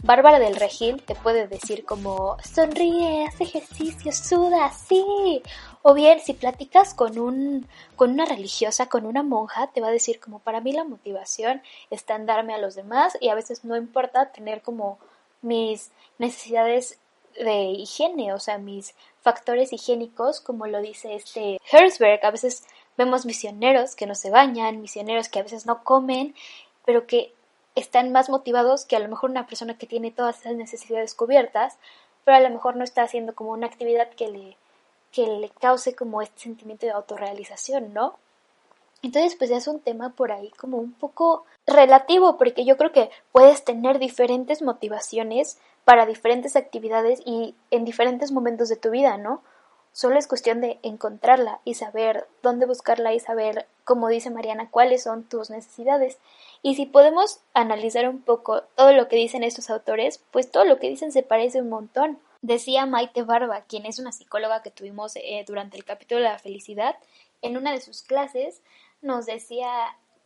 Bárbara 0.03 0.37
del 0.37 0.55
Regil 0.55 1.01
te 1.01 1.15
puede 1.15 1.47
decir 1.47 1.85
como, 1.85 2.37
sonríe, 2.43 3.25
haz 3.25 3.41
ejercicio, 3.41 4.11
suda, 4.11 4.71
sí. 4.71 5.41
O 5.81 5.95
bien, 5.95 6.19
si 6.19 6.33
platicas 6.33 6.93
con 6.93 7.17
un, 7.17 7.67
con 7.95 8.11
una 8.11 8.25
religiosa, 8.25 8.89
con 8.89 9.07
una 9.07 9.23
monja, 9.23 9.71
te 9.73 9.81
va 9.81 9.87
a 9.87 9.91
decir 9.91 10.19
como, 10.19 10.37
para 10.37 10.61
mí 10.61 10.71
la 10.71 10.83
motivación 10.83 11.63
está 11.89 12.15
en 12.15 12.27
darme 12.27 12.53
a 12.53 12.59
los 12.59 12.75
demás 12.75 13.17
y 13.19 13.29
a 13.29 13.35
veces 13.35 13.65
no 13.65 13.75
importa 13.75 14.31
tener 14.31 14.61
como 14.61 14.99
mis 15.41 15.91
necesidades 16.19 16.99
de 17.39 17.63
higiene, 17.63 18.33
o 18.33 18.39
sea, 18.39 18.59
mis 18.59 18.93
factores 19.21 19.73
higiénicos, 19.73 20.41
como 20.41 20.67
lo 20.67 20.81
dice 20.81 21.15
este 21.15 21.59
Herzberg, 21.71 22.25
a 22.25 22.31
veces 22.31 22.63
Vemos 22.97 23.25
misioneros 23.25 23.95
que 23.95 24.07
no 24.07 24.15
se 24.15 24.29
bañan, 24.29 24.81
misioneros 24.81 25.29
que 25.29 25.39
a 25.39 25.43
veces 25.43 25.65
no 25.65 25.83
comen, 25.83 26.35
pero 26.85 27.05
que 27.05 27.33
están 27.75 28.11
más 28.11 28.29
motivados 28.29 28.85
que 28.85 28.95
a 28.95 28.99
lo 28.99 29.07
mejor 29.07 29.29
una 29.29 29.45
persona 29.45 29.77
que 29.77 29.85
tiene 29.85 30.11
todas 30.11 30.39
esas 30.39 30.55
necesidades 30.55 31.13
cubiertas, 31.13 31.77
pero 32.25 32.37
a 32.37 32.41
lo 32.41 32.49
mejor 32.49 32.75
no 32.75 32.83
está 32.83 33.03
haciendo 33.03 33.35
como 33.35 33.51
una 33.51 33.67
actividad 33.67 34.09
que 34.09 34.27
le, 34.29 34.57
que 35.11 35.27
le 35.27 35.49
cause 35.49 35.95
como 35.95 36.21
este 36.21 36.41
sentimiento 36.41 36.85
de 36.85 36.91
autorrealización, 36.91 37.93
¿no? 37.93 38.15
Entonces, 39.03 39.35
pues 39.35 39.51
es 39.51 39.67
un 39.67 39.79
tema 39.79 40.09
por 40.09 40.31
ahí 40.31 40.49
como 40.57 40.77
un 40.77 40.91
poco 40.91 41.45
relativo, 41.67 42.37
porque 42.37 42.65
yo 42.65 42.77
creo 42.77 42.91
que 42.91 43.11
puedes 43.31 43.63
tener 43.63 43.99
diferentes 43.99 44.61
motivaciones 44.61 45.59
para 45.85 46.05
diferentes 46.05 46.55
actividades 46.55 47.21
y 47.25 47.55
en 47.69 47.85
diferentes 47.85 48.31
momentos 48.31 48.69
de 48.69 48.75
tu 48.75 48.89
vida, 48.89 49.17
¿no? 49.17 49.41
Solo 49.91 50.19
es 50.19 50.27
cuestión 50.27 50.61
de 50.61 50.79
encontrarla 50.83 51.59
y 51.65 51.73
saber 51.73 52.27
dónde 52.43 52.65
buscarla 52.65 53.13
y 53.13 53.19
saber, 53.19 53.67
como 53.83 54.09
dice 54.09 54.29
Mariana, 54.29 54.69
cuáles 54.69 55.03
son 55.03 55.23
tus 55.23 55.49
necesidades. 55.49 56.17
Y 56.61 56.75
si 56.75 56.85
podemos 56.85 57.39
analizar 57.53 58.07
un 58.07 58.21
poco 58.21 58.61
todo 58.75 58.91
lo 58.93 59.07
que 59.07 59.15
dicen 59.15 59.43
estos 59.43 59.69
autores, 59.69 60.21
pues 60.31 60.51
todo 60.51 60.65
lo 60.65 60.79
que 60.79 60.89
dicen 60.89 61.11
se 61.11 61.23
parece 61.23 61.61
un 61.61 61.69
montón. 61.69 62.19
Decía 62.41 62.85
Maite 62.85 63.23
Barba, 63.23 63.61
quien 63.61 63.85
es 63.85 63.97
una 63.97 64.11
psicóloga 64.11 64.61
que 64.61 64.71
tuvimos 64.71 65.15
eh, 65.15 65.43
durante 65.47 65.77
el 65.77 65.85
capítulo 65.85 66.21
de 66.21 66.29
la 66.29 66.39
felicidad, 66.39 66.95
en 67.41 67.57
una 67.57 67.71
de 67.71 67.81
sus 67.81 68.03
clases 68.03 68.61
nos 69.01 69.25
decía 69.25 69.69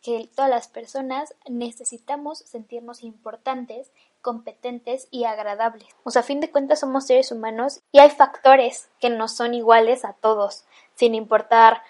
que 0.01 0.29
todas 0.35 0.49
las 0.49 0.67
personas 0.67 1.35
necesitamos 1.47 2.39
sentirnos 2.39 3.03
importantes, 3.03 3.91
competentes 4.21 5.07
y 5.11 5.25
agradables. 5.25 5.87
O 6.03 6.11
sea, 6.11 6.21
a 6.21 6.25
fin 6.25 6.39
de 6.39 6.51
cuentas 6.51 6.79
somos 6.79 7.07
seres 7.07 7.31
humanos 7.31 7.81
y 7.91 7.99
hay 7.99 8.09
factores 8.09 8.89
que 8.99 9.09
no 9.09 9.27
son 9.27 9.53
iguales 9.53 10.05
a 10.05 10.13
todos, 10.13 10.65
sin 10.95 11.15
importar 11.15 11.81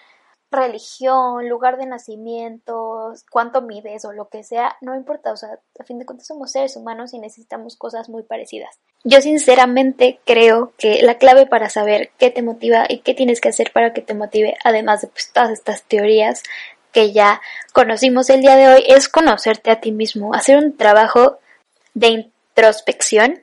religión, 0.52 1.48
lugar 1.48 1.78
de 1.78 1.86
nacimiento, 1.86 3.14
cuánto 3.30 3.62
mides 3.62 4.04
o 4.04 4.12
lo 4.12 4.28
que 4.28 4.44
sea, 4.44 4.76
no 4.80 4.94
importa, 4.94 5.32
o 5.32 5.36
sea, 5.36 5.58
a 5.78 5.84
fin 5.84 5.98
de 5.98 6.04
cuentas 6.04 6.28
somos 6.28 6.52
seres 6.52 6.76
humanos 6.76 7.14
y 7.14 7.18
necesitamos 7.18 7.76
cosas 7.76 8.08
muy 8.08 8.22
parecidas. 8.22 8.78
Yo 9.02 9.20
sinceramente 9.20 10.20
creo 10.24 10.72
que 10.76 11.02
la 11.02 11.16
clave 11.16 11.46
para 11.46 11.70
saber 11.70 12.10
qué 12.18 12.30
te 12.30 12.42
motiva 12.42 12.84
y 12.88 12.98
qué 12.98 13.14
tienes 13.14 13.40
que 13.40 13.48
hacer 13.48 13.72
para 13.72 13.92
que 13.92 14.02
te 14.02 14.14
motive, 14.14 14.56
además 14.62 15.00
de 15.00 15.08
pues, 15.08 15.32
todas 15.32 15.50
estas 15.50 15.82
teorías 15.84 16.42
que 16.92 17.12
ya 17.12 17.40
conocimos 17.72 18.28
el 18.28 18.42
día 18.42 18.54
de 18.54 18.68
hoy, 18.68 18.84
es 18.86 19.08
conocerte 19.08 19.70
a 19.70 19.80
ti 19.80 19.92
mismo, 19.92 20.34
hacer 20.34 20.58
un 20.58 20.76
trabajo 20.76 21.38
de 21.94 22.30
introspección 22.54 23.42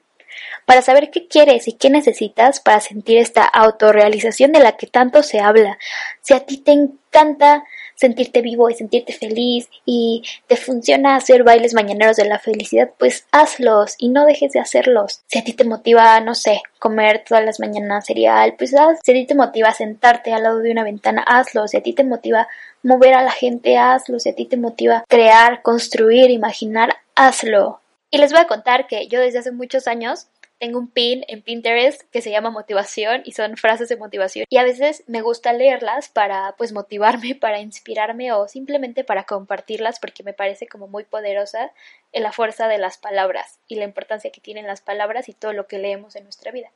para 0.66 0.82
saber 0.84 1.10
qué 1.10 1.28
quieres 1.28 1.68
y 1.68 1.74
qué 1.74 1.90
necesitas 1.90 2.60
para 2.60 2.80
sentir 2.80 3.18
esta 3.18 3.44
autorrealización 3.44 4.52
de 4.52 4.60
la 4.60 4.78
que 4.78 4.88
tanto 4.88 5.24
se 5.24 5.40
habla. 5.40 5.80
Si 6.22 6.34
a 6.34 6.42
ti 6.42 6.58
te 6.58 6.72
encanta 6.72 7.64
sentirte 7.96 8.42
vivo 8.42 8.70
y 8.70 8.76
sentirte 8.76 9.12
feliz 9.12 9.68
y 9.84 10.24
te 10.48 10.56
funciona 10.56 11.16
hacer 11.16 11.44
bailes 11.44 11.74
mañaneros 11.74 12.16
de 12.16 12.26
la 12.26 12.40
felicidad, 12.40 12.92
pues 12.98 13.26
hazlos 13.32 13.96
y 13.98 14.10
no 14.10 14.26
dejes 14.26 14.54
de 14.54 14.60
hacerlos. 14.60 15.22
Si 15.28 15.40
a 15.40 15.44
ti 15.44 15.54
te 15.54 15.66
motiva, 15.66 16.20
no 16.22 16.36
sé, 16.36 16.62
comer 16.78 17.24
todas 17.28 17.44
las 17.44 17.60
mañanas 17.60 18.06
cereal, 18.06 18.56
pues 18.58 18.74
haz. 18.74 19.00
Si 19.04 19.12
a 19.12 19.16
ti 19.16 19.26
te 19.26 19.36
motiva 19.36 19.74
sentarte 19.74 20.32
al 20.34 20.44
lado 20.44 20.60
de 20.60 20.72
una 20.72 20.84
ventana, 20.84 21.24
hazlo. 21.28 21.68
Si 21.68 21.78
a 21.78 21.84
ti 21.84 21.94
te 21.94 22.04
motiva 22.04 22.48
mover 22.84 23.16
a 23.16 23.24
la 23.24 23.32
gente, 23.32 23.78
hazlo. 23.78 24.20
Si 24.20 24.30
a 24.30 24.36
ti 24.36 24.46
te 24.46 24.56
motiva 24.56 25.04
crear, 25.10 25.62
construir, 25.62 26.30
imaginar, 26.30 26.96
hazlo. 27.16 27.82
Y 28.12 28.18
les 28.18 28.32
voy 28.32 28.42
a 28.42 28.48
contar 28.48 28.88
que 28.88 29.08
yo 29.08 29.20
desde 29.20 29.40
hace 29.40 29.52
muchos 29.52 29.88
años 29.88 30.28
tengo 30.60 30.78
un 30.78 30.90
pin 30.90 31.24
en 31.28 31.42
Pinterest 31.42 32.02
que 32.12 32.22
se 32.22 32.32
llama 32.32 32.50
motivación 32.50 33.22
y 33.24 33.32
son 33.32 33.56
frases 33.56 33.88
de 33.88 33.96
motivación 33.96 34.46
y 34.50 34.58
a 34.58 34.64
veces 34.64 35.04
me 35.08 35.22
gusta 35.22 35.54
leerlas 35.54 36.10
para 36.10 36.54
pues 36.58 36.74
motivarme, 36.74 37.34
para 37.40 37.60
inspirarme 37.62 38.34
o 38.34 38.48
simplemente 38.48 39.04
para 39.04 39.24
compartirlas 39.24 40.00
porque 40.00 40.24
me 40.24 40.34
parece 40.34 40.68
como 40.68 40.88
muy 40.88 41.06
poderosa 41.06 41.72
la 42.12 42.32
fuerza 42.34 42.68
de 42.68 42.78
las 42.78 42.98
palabras 42.98 43.60
y 43.68 43.76
la 43.76 43.86
importancia 43.86 44.32
que 44.32 44.42
tienen 44.42 44.68
las 44.68 44.82
palabras 44.82 45.30
y 45.30 45.34
todo 45.34 45.54
lo 45.54 45.68
que 45.68 45.80
leemos 45.80 46.16
en 46.16 46.24
nuestra 46.24 46.52
vida. 46.52 46.72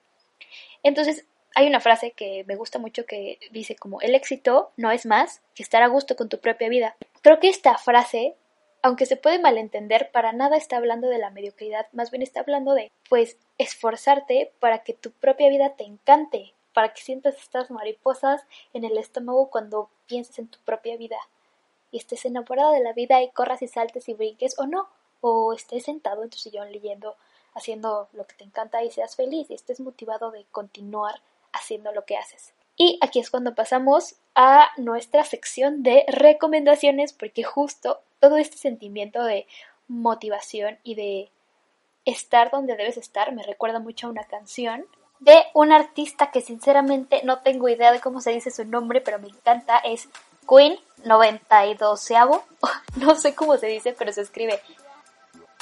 Entonces, 0.82 1.26
hay 1.56 1.68
una 1.68 1.80
frase 1.80 2.12
que 2.12 2.46
me 2.48 2.56
gusta 2.56 2.80
mucho 2.80 3.06
que 3.06 3.40
dice 3.52 3.76
como 3.76 4.02
el 4.02 4.16
éxito 4.16 4.72
no 4.78 4.92
es 4.92 5.06
más 5.06 5.42
que 5.54 5.64
estar 5.64 5.84
a 5.84 5.88
gusto 5.88 6.16
con 6.16 6.30
tu 6.30 6.40
propia 6.40 6.70
vida. 6.70 6.96
Creo 7.22 7.40
que 7.40 7.50
esta 7.50 7.78
frase 7.78 8.36
aunque 8.84 9.06
se 9.06 9.16
puede 9.16 9.40
malentender, 9.40 10.12
para 10.12 10.34
nada 10.34 10.58
está 10.58 10.76
hablando 10.76 11.08
de 11.08 11.18
la 11.18 11.30
mediocridad, 11.30 11.88
más 11.94 12.12
bien 12.12 12.22
está 12.22 12.42
hablando 12.42 12.74
de, 12.74 12.92
pues, 13.10 13.38
esforzarte 13.58 14.52
para 14.60 14.84
que 14.84 14.94
tu 14.94 15.12
propia 15.12 15.50
vida 15.50 15.76
te 15.76 15.86
encante, 15.86 16.54
para 16.74 16.94
que 16.94 17.02
sientas 17.02 17.38
estas 17.38 17.72
mariposas 17.72 18.44
en 18.74 18.84
el 18.84 18.98
estómago 18.98 19.50
cuando 19.50 19.90
pienses 20.06 20.38
en 20.38 20.50
tu 20.50 20.60
propia 20.60 20.98
vida 20.98 21.18
y 21.92 21.98
estés 21.98 22.26
enamorada 22.26 22.74
de 22.74 22.84
la 22.84 22.92
vida 22.92 23.22
y 23.22 23.30
corras 23.30 23.62
y 23.62 23.68
saltes 23.68 24.10
y 24.10 24.16
brinques 24.16 24.60
o 24.60 24.66
no, 24.66 24.90
o 25.22 25.54
estés 25.54 25.86
sentado 25.86 26.24
en 26.24 26.30
tu 26.30 26.38
sillón 26.38 26.70
leyendo, 26.72 27.16
haciendo 27.54 28.10
lo 28.12 28.28
que 28.28 28.36
te 28.36 28.44
encanta 28.44 28.84
y 28.84 28.92
seas 28.92 29.16
feliz 29.16 29.50
y 29.50 29.54
estés 29.54 29.80
motivado 29.80 30.32
de 30.32 30.44
continuar 30.52 31.22
haciendo 31.54 31.94
lo 31.94 32.04
que 32.04 32.18
haces. 32.18 32.54
Y 32.76 33.00
aquí 33.02 33.20
es 33.20 33.30
cuando 33.30 33.56
pasamos 33.56 34.16
a 34.36 34.68
nuestra 34.78 35.24
sección 35.24 35.84
de 35.84 36.06
recomendaciones 36.08 37.14
porque 37.14 37.44
justo 37.44 38.02
todo 38.20 38.38
este 38.38 38.58
sentimiento 38.58 39.24
de 39.24 39.48
motivación 39.88 40.78
y 40.84 40.96
de 40.96 41.30
estar 42.06 42.52
donde 42.52 42.76
debes 42.76 42.98
estar 42.98 43.34
me 43.34 43.44
recuerda 43.44 43.80
mucho 43.80 44.08
a 44.08 44.10
una 44.10 44.24
canción 44.24 44.86
de 45.20 45.36
un 45.54 45.72
artista 45.72 46.32
que 46.32 46.42
sinceramente 46.42 47.22
no 47.24 47.40
tengo 47.40 47.70
idea 47.70 47.92
de 47.92 48.02
cómo 48.02 48.20
se 48.20 48.32
dice 48.32 48.52
su 48.52 48.66
nombre, 48.66 49.00
pero 49.00 49.20
me 49.20 49.30
encanta, 49.30 49.78
es 49.78 50.10
Queen 50.48 50.78
92 51.06 52.10
no 52.98 53.16
sé 53.16 53.34
cómo 53.34 53.58
se 53.58 53.68
dice, 53.68 53.96
pero 53.98 54.12
se 54.12 54.22
escribe 54.22 54.60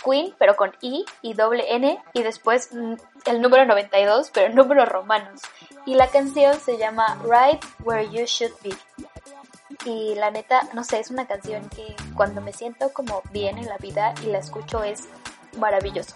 Queen, 0.03 0.33
pero 0.37 0.55
con 0.55 0.71
I 0.81 1.05
y 1.21 1.33
doble 1.33 1.75
N, 1.75 2.01
y 2.13 2.23
después 2.23 2.69
mm, 2.71 2.93
el 3.25 3.41
número 3.41 3.65
92, 3.65 4.31
pero 4.33 4.53
números 4.53 4.89
romanos. 4.89 5.41
Y 5.85 5.95
la 5.95 6.07
canción 6.07 6.59
se 6.59 6.77
llama 6.77 7.19
Right 7.23 7.63
Where 7.83 8.09
You 8.09 8.25
Should 8.25 8.53
Be. 8.63 8.75
Y 9.85 10.15
la 10.15 10.29
neta, 10.31 10.61
no 10.73 10.83
sé, 10.83 10.99
es 10.99 11.09
una 11.09 11.25
canción 11.25 11.67
que 11.69 11.95
cuando 12.15 12.41
me 12.41 12.53
siento 12.53 12.93
como 12.93 13.23
bien 13.31 13.57
en 13.57 13.67
la 13.67 13.77
vida 13.77 14.13
y 14.23 14.27
la 14.27 14.39
escucho 14.39 14.83
es 14.83 15.07
maravilloso. 15.57 16.15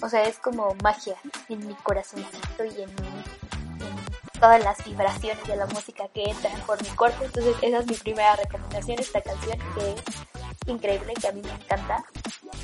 O 0.00 0.08
sea, 0.08 0.24
es 0.24 0.38
como 0.38 0.74
magia 0.82 1.16
en 1.48 1.66
mi 1.66 1.74
corazoncito 1.74 2.64
y 2.64 2.82
en, 2.82 2.90
en 2.90 4.40
todas 4.40 4.62
las 4.62 4.84
vibraciones 4.84 5.46
de 5.46 5.56
la 5.56 5.66
música 5.66 6.08
que 6.12 6.24
entran 6.24 6.60
por 6.62 6.82
mi 6.82 6.88
cuerpo. 6.90 7.24
Entonces 7.24 7.56
esa 7.62 7.78
es 7.78 7.86
mi 7.86 7.94
primera 7.94 8.36
recomendación, 8.36 8.98
esta 8.98 9.20
canción 9.20 9.58
que 9.74 9.94
increíble, 10.66 11.14
que 11.14 11.28
a 11.28 11.32
mí 11.32 11.42
me 11.42 11.52
encanta. 11.52 12.04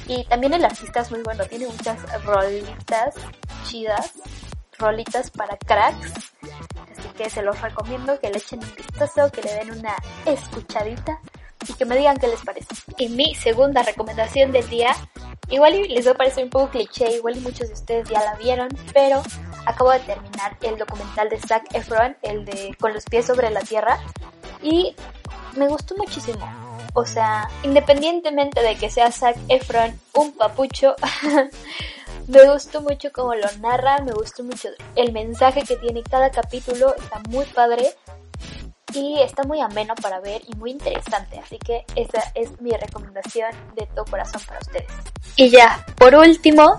Y 0.06 0.24
también 0.24 0.54
el 0.54 0.64
artista 0.64 1.00
es 1.00 1.10
muy 1.10 1.22
bueno, 1.22 1.44
tiene 1.46 1.66
muchas 1.66 2.24
rolitas 2.24 3.14
chidas, 3.64 4.12
rolitas 4.78 5.30
para 5.30 5.56
cracks 5.56 6.12
que 7.16 7.28
se 7.28 7.42
los 7.42 7.60
recomiendo 7.60 8.18
que 8.20 8.30
le 8.30 8.38
echen 8.38 8.60
un 8.60 8.74
vistazo, 8.76 9.30
que 9.32 9.42
le 9.42 9.52
den 9.54 9.78
una 9.78 9.94
escuchadita 10.24 11.20
y 11.68 11.72
que 11.72 11.84
me 11.84 11.96
digan 11.96 12.16
qué 12.16 12.28
les 12.28 12.40
parece. 12.42 12.68
Y 12.96 13.08
mi 13.08 13.34
segunda 13.34 13.82
recomendación 13.82 14.52
del 14.52 14.68
día, 14.70 14.94
igual 15.50 15.82
les 15.88 16.06
va 16.06 16.12
a 16.12 16.14
parecer 16.14 16.44
un 16.44 16.50
poco 16.50 16.70
cliché, 16.70 17.16
igual 17.16 17.36
y 17.36 17.40
muchos 17.40 17.68
de 17.68 17.74
ustedes 17.74 18.08
ya 18.08 18.22
la 18.24 18.36
vieron, 18.36 18.68
pero 18.94 19.22
acabo 19.66 19.90
de 19.90 20.00
terminar 20.00 20.56
el 20.62 20.78
documental 20.78 21.28
de 21.28 21.38
Zac 21.40 21.64
Efron, 21.74 22.16
el 22.22 22.44
de 22.44 22.76
Con 22.78 22.94
los 22.94 23.04
pies 23.04 23.26
sobre 23.26 23.50
la 23.50 23.60
tierra, 23.60 23.98
y 24.62 24.94
me 25.56 25.66
gustó 25.66 25.96
muchísimo. 25.96 26.67
O 26.98 27.06
sea, 27.06 27.48
independientemente 27.62 28.60
de 28.60 28.74
que 28.74 28.90
sea 28.90 29.12
Zac 29.12 29.36
Efron 29.48 30.00
un 30.14 30.32
papucho, 30.32 30.96
Me 32.26 32.44
gustó 32.50 32.82
mucho 32.82 33.10
cómo 33.10 33.34
lo 33.34 33.46
narra, 33.60 34.00
me 34.00 34.12
gustó 34.12 34.42
mucho 34.42 34.68
el 34.96 35.12
mensaje 35.12 35.62
que 35.62 35.76
tiene 35.76 36.02
cada 36.02 36.30
capítulo, 36.30 36.94
está 36.94 37.22
muy 37.30 37.46
padre 37.46 37.94
y 38.92 39.18
está 39.20 39.44
muy 39.44 39.60
ameno 39.60 39.94
para 39.94 40.20
ver 40.20 40.42
y 40.46 40.54
muy 40.56 40.72
interesante, 40.72 41.38
así 41.38 41.56
que 41.56 41.86
esa 41.94 42.20
es 42.34 42.60
mi 42.60 42.72
recomendación 42.72 43.50
de 43.76 43.86
todo 43.94 44.04
corazón 44.04 44.42
para 44.46 44.60
ustedes. 44.60 44.88
Y 45.36 45.48
ya, 45.48 45.86
por 45.96 46.14
último, 46.16 46.78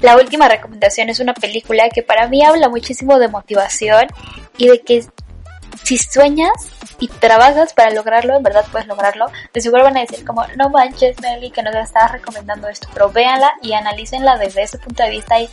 la 0.00 0.16
última 0.16 0.48
recomendación 0.48 1.08
es 1.08 1.18
una 1.18 1.34
película 1.34 1.88
que 1.88 2.04
para 2.04 2.28
mí 2.28 2.44
habla 2.44 2.68
muchísimo 2.68 3.18
de 3.18 3.26
motivación 3.26 4.06
y 4.58 4.68
de 4.68 4.80
que 4.82 5.04
si 5.82 5.98
sueñas 5.98 6.52
y 6.98 7.08
trabajas 7.08 7.72
para 7.72 7.90
lograrlo, 7.90 8.36
en 8.36 8.42
verdad 8.42 8.64
puedes 8.70 8.86
lograrlo. 8.86 9.26
De 9.52 9.60
seguro 9.60 9.84
van 9.84 9.96
a 9.96 10.00
decir 10.00 10.24
como, 10.24 10.46
no 10.56 10.70
manches 10.70 11.20
Meli 11.20 11.50
que 11.50 11.62
nos 11.62 11.74
estás 11.74 12.12
recomendando 12.12 12.68
esto, 12.68 12.88
pero 12.92 13.10
véanla 13.10 13.52
y 13.62 13.72
analícenla 13.72 14.36
desde 14.36 14.62
ese 14.62 14.78
punto 14.78 15.02
de 15.02 15.10
vista 15.10 15.38
y 15.40 15.48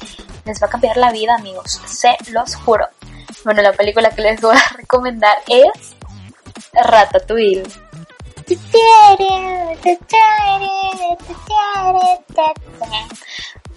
les 0.45 0.62
va 0.62 0.67
a 0.67 0.69
cambiar 0.69 0.97
la 0.97 1.12
vida 1.12 1.36
amigos, 1.36 1.81
se 1.86 2.15
los 2.31 2.55
juro. 2.55 2.88
Bueno, 3.43 3.62
la 3.62 3.73
película 3.73 4.10
que 4.12 4.21
les 4.21 4.41
voy 4.41 4.55
a 4.55 4.73
recomendar 4.77 5.38
es 5.47 5.95
Ratatouille. 6.73 7.63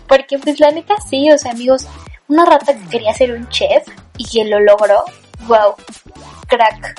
Porque 0.08 0.38
pues 0.38 0.60
la 0.60 0.70
neta 0.70 0.94
sí, 1.08 1.30
o 1.30 1.38
sea 1.38 1.52
amigos, 1.52 1.86
una 2.28 2.44
rata 2.44 2.74
que 2.74 2.88
quería 2.88 3.14
ser 3.14 3.32
un 3.32 3.48
chef 3.48 3.86
y 4.16 4.24
que 4.24 4.44
lo 4.44 4.60
logró, 4.60 5.04
wow, 5.46 5.74
crack, 6.54 6.94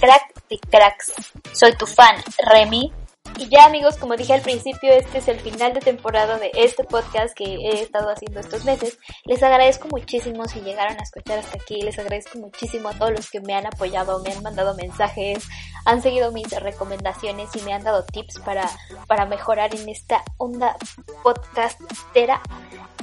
crack 0.00 0.48
de 0.48 0.58
cracks. 0.70 1.12
Soy 1.52 1.76
tu 1.76 1.86
fan, 1.86 2.16
Remy. 2.38 2.92
Y 3.38 3.50
ya 3.50 3.66
amigos, 3.66 3.98
como 3.98 4.16
dije 4.16 4.32
al 4.32 4.40
principio, 4.40 4.90
este 4.92 5.18
es 5.18 5.28
el 5.28 5.38
final 5.40 5.74
de 5.74 5.80
temporada 5.80 6.38
de 6.38 6.50
este 6.54 6.84
podcast 6.84 7.34
que 7.36 7.44
he 7.44 7.82
estado 7.82 8.08
haciendo 8.08 8.40
estos 8.40 8.64
meses. 8.64 8.98
Les 9.26 9.42
agradezco 9.42 9.88
muchísimo 9.88 10.46
si 10.46 10.60
llegaron 10.62 10.98
a 10.98 11.02
escuchar 11.02 11.40
hasta 11.40 11.58
aquí. 11.58 11.82
Les 11.82 11.98
agradezco 11.98 12.38
muchísimo 12.38 12.88
a 12.88 12.94
todos 12.94 13.12
los 13.12 13.30
que 13.30 13.40
me 13.40 13.54
han 13.54 13.66
apoyado, 13.66 14.22
me 14.22 14.32
han 14.32 14.42
mandado 14.42 14.74
mensajes, 14.74 15.46
han 15.84 16.00
seguido 16.00 16.32
mis 16.32 16.50
recomendaciones 16.50 17.54
y 17.54 17.60
me 17.60 17.74
han 17.74 17.84
dado 17.84 18.06
tips 18.06 18.38
para, 18.38 18.70
para 19.06 19.26
mejorar 19.26 19.74
en 19.74 19.86
esta 19.86 20.22
onda 20.38 20.74
podcastera. 21.22 22.40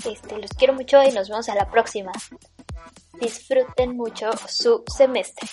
Este, 0.03 0.39
los 0.39 0.49
quiero 0.51 0.73
mucho 0.73 1.03
y 1.03 1.11
nos 1.11 1.29
vemos 1.29 1.47
a 1.47 1.53
la 1.53 1.69
próxima. 1.69 2.11
Disfruten 3.19 3.95
mucho 3.95 4.31
su 4.47 4.83
semestre. 4.87 5.47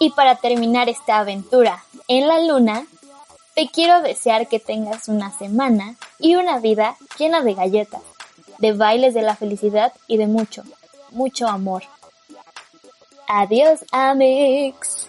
Y 0.00 0.10
para 0.10 0.36
terminar 0.36 0.88
esta 0.88 1.18
aventura 1.18 1.84
en 2.08 2.26
la 2.26 2.40
luna, 2.40 2.84
te 3.54 3.68
quiero 3.68 4.00
desear 4.00 4.48
que 4.48 4.58
tengas 4.58 5.08
una 5.08 5.30
semana 5.30 5.94
y 6.18 6.36
una 6.36 6.58
vida 6.58 6.96
llena 7.18 7.42
de 7.42 7.54
galletas, 7.54 8.02
de 8.58 8.72
bailes 8.72 9.14
de 9.14 9.22
la 9.22 9.36
felicidad 9.36 9.92
y 10.06 10.16
de 10.16 10.26
mucho, 10.26 10.64
mucho 11.10 11.46
amor. 11.46 11.82
Adiós, 13.28 13.84
amigos. 13.92 15.08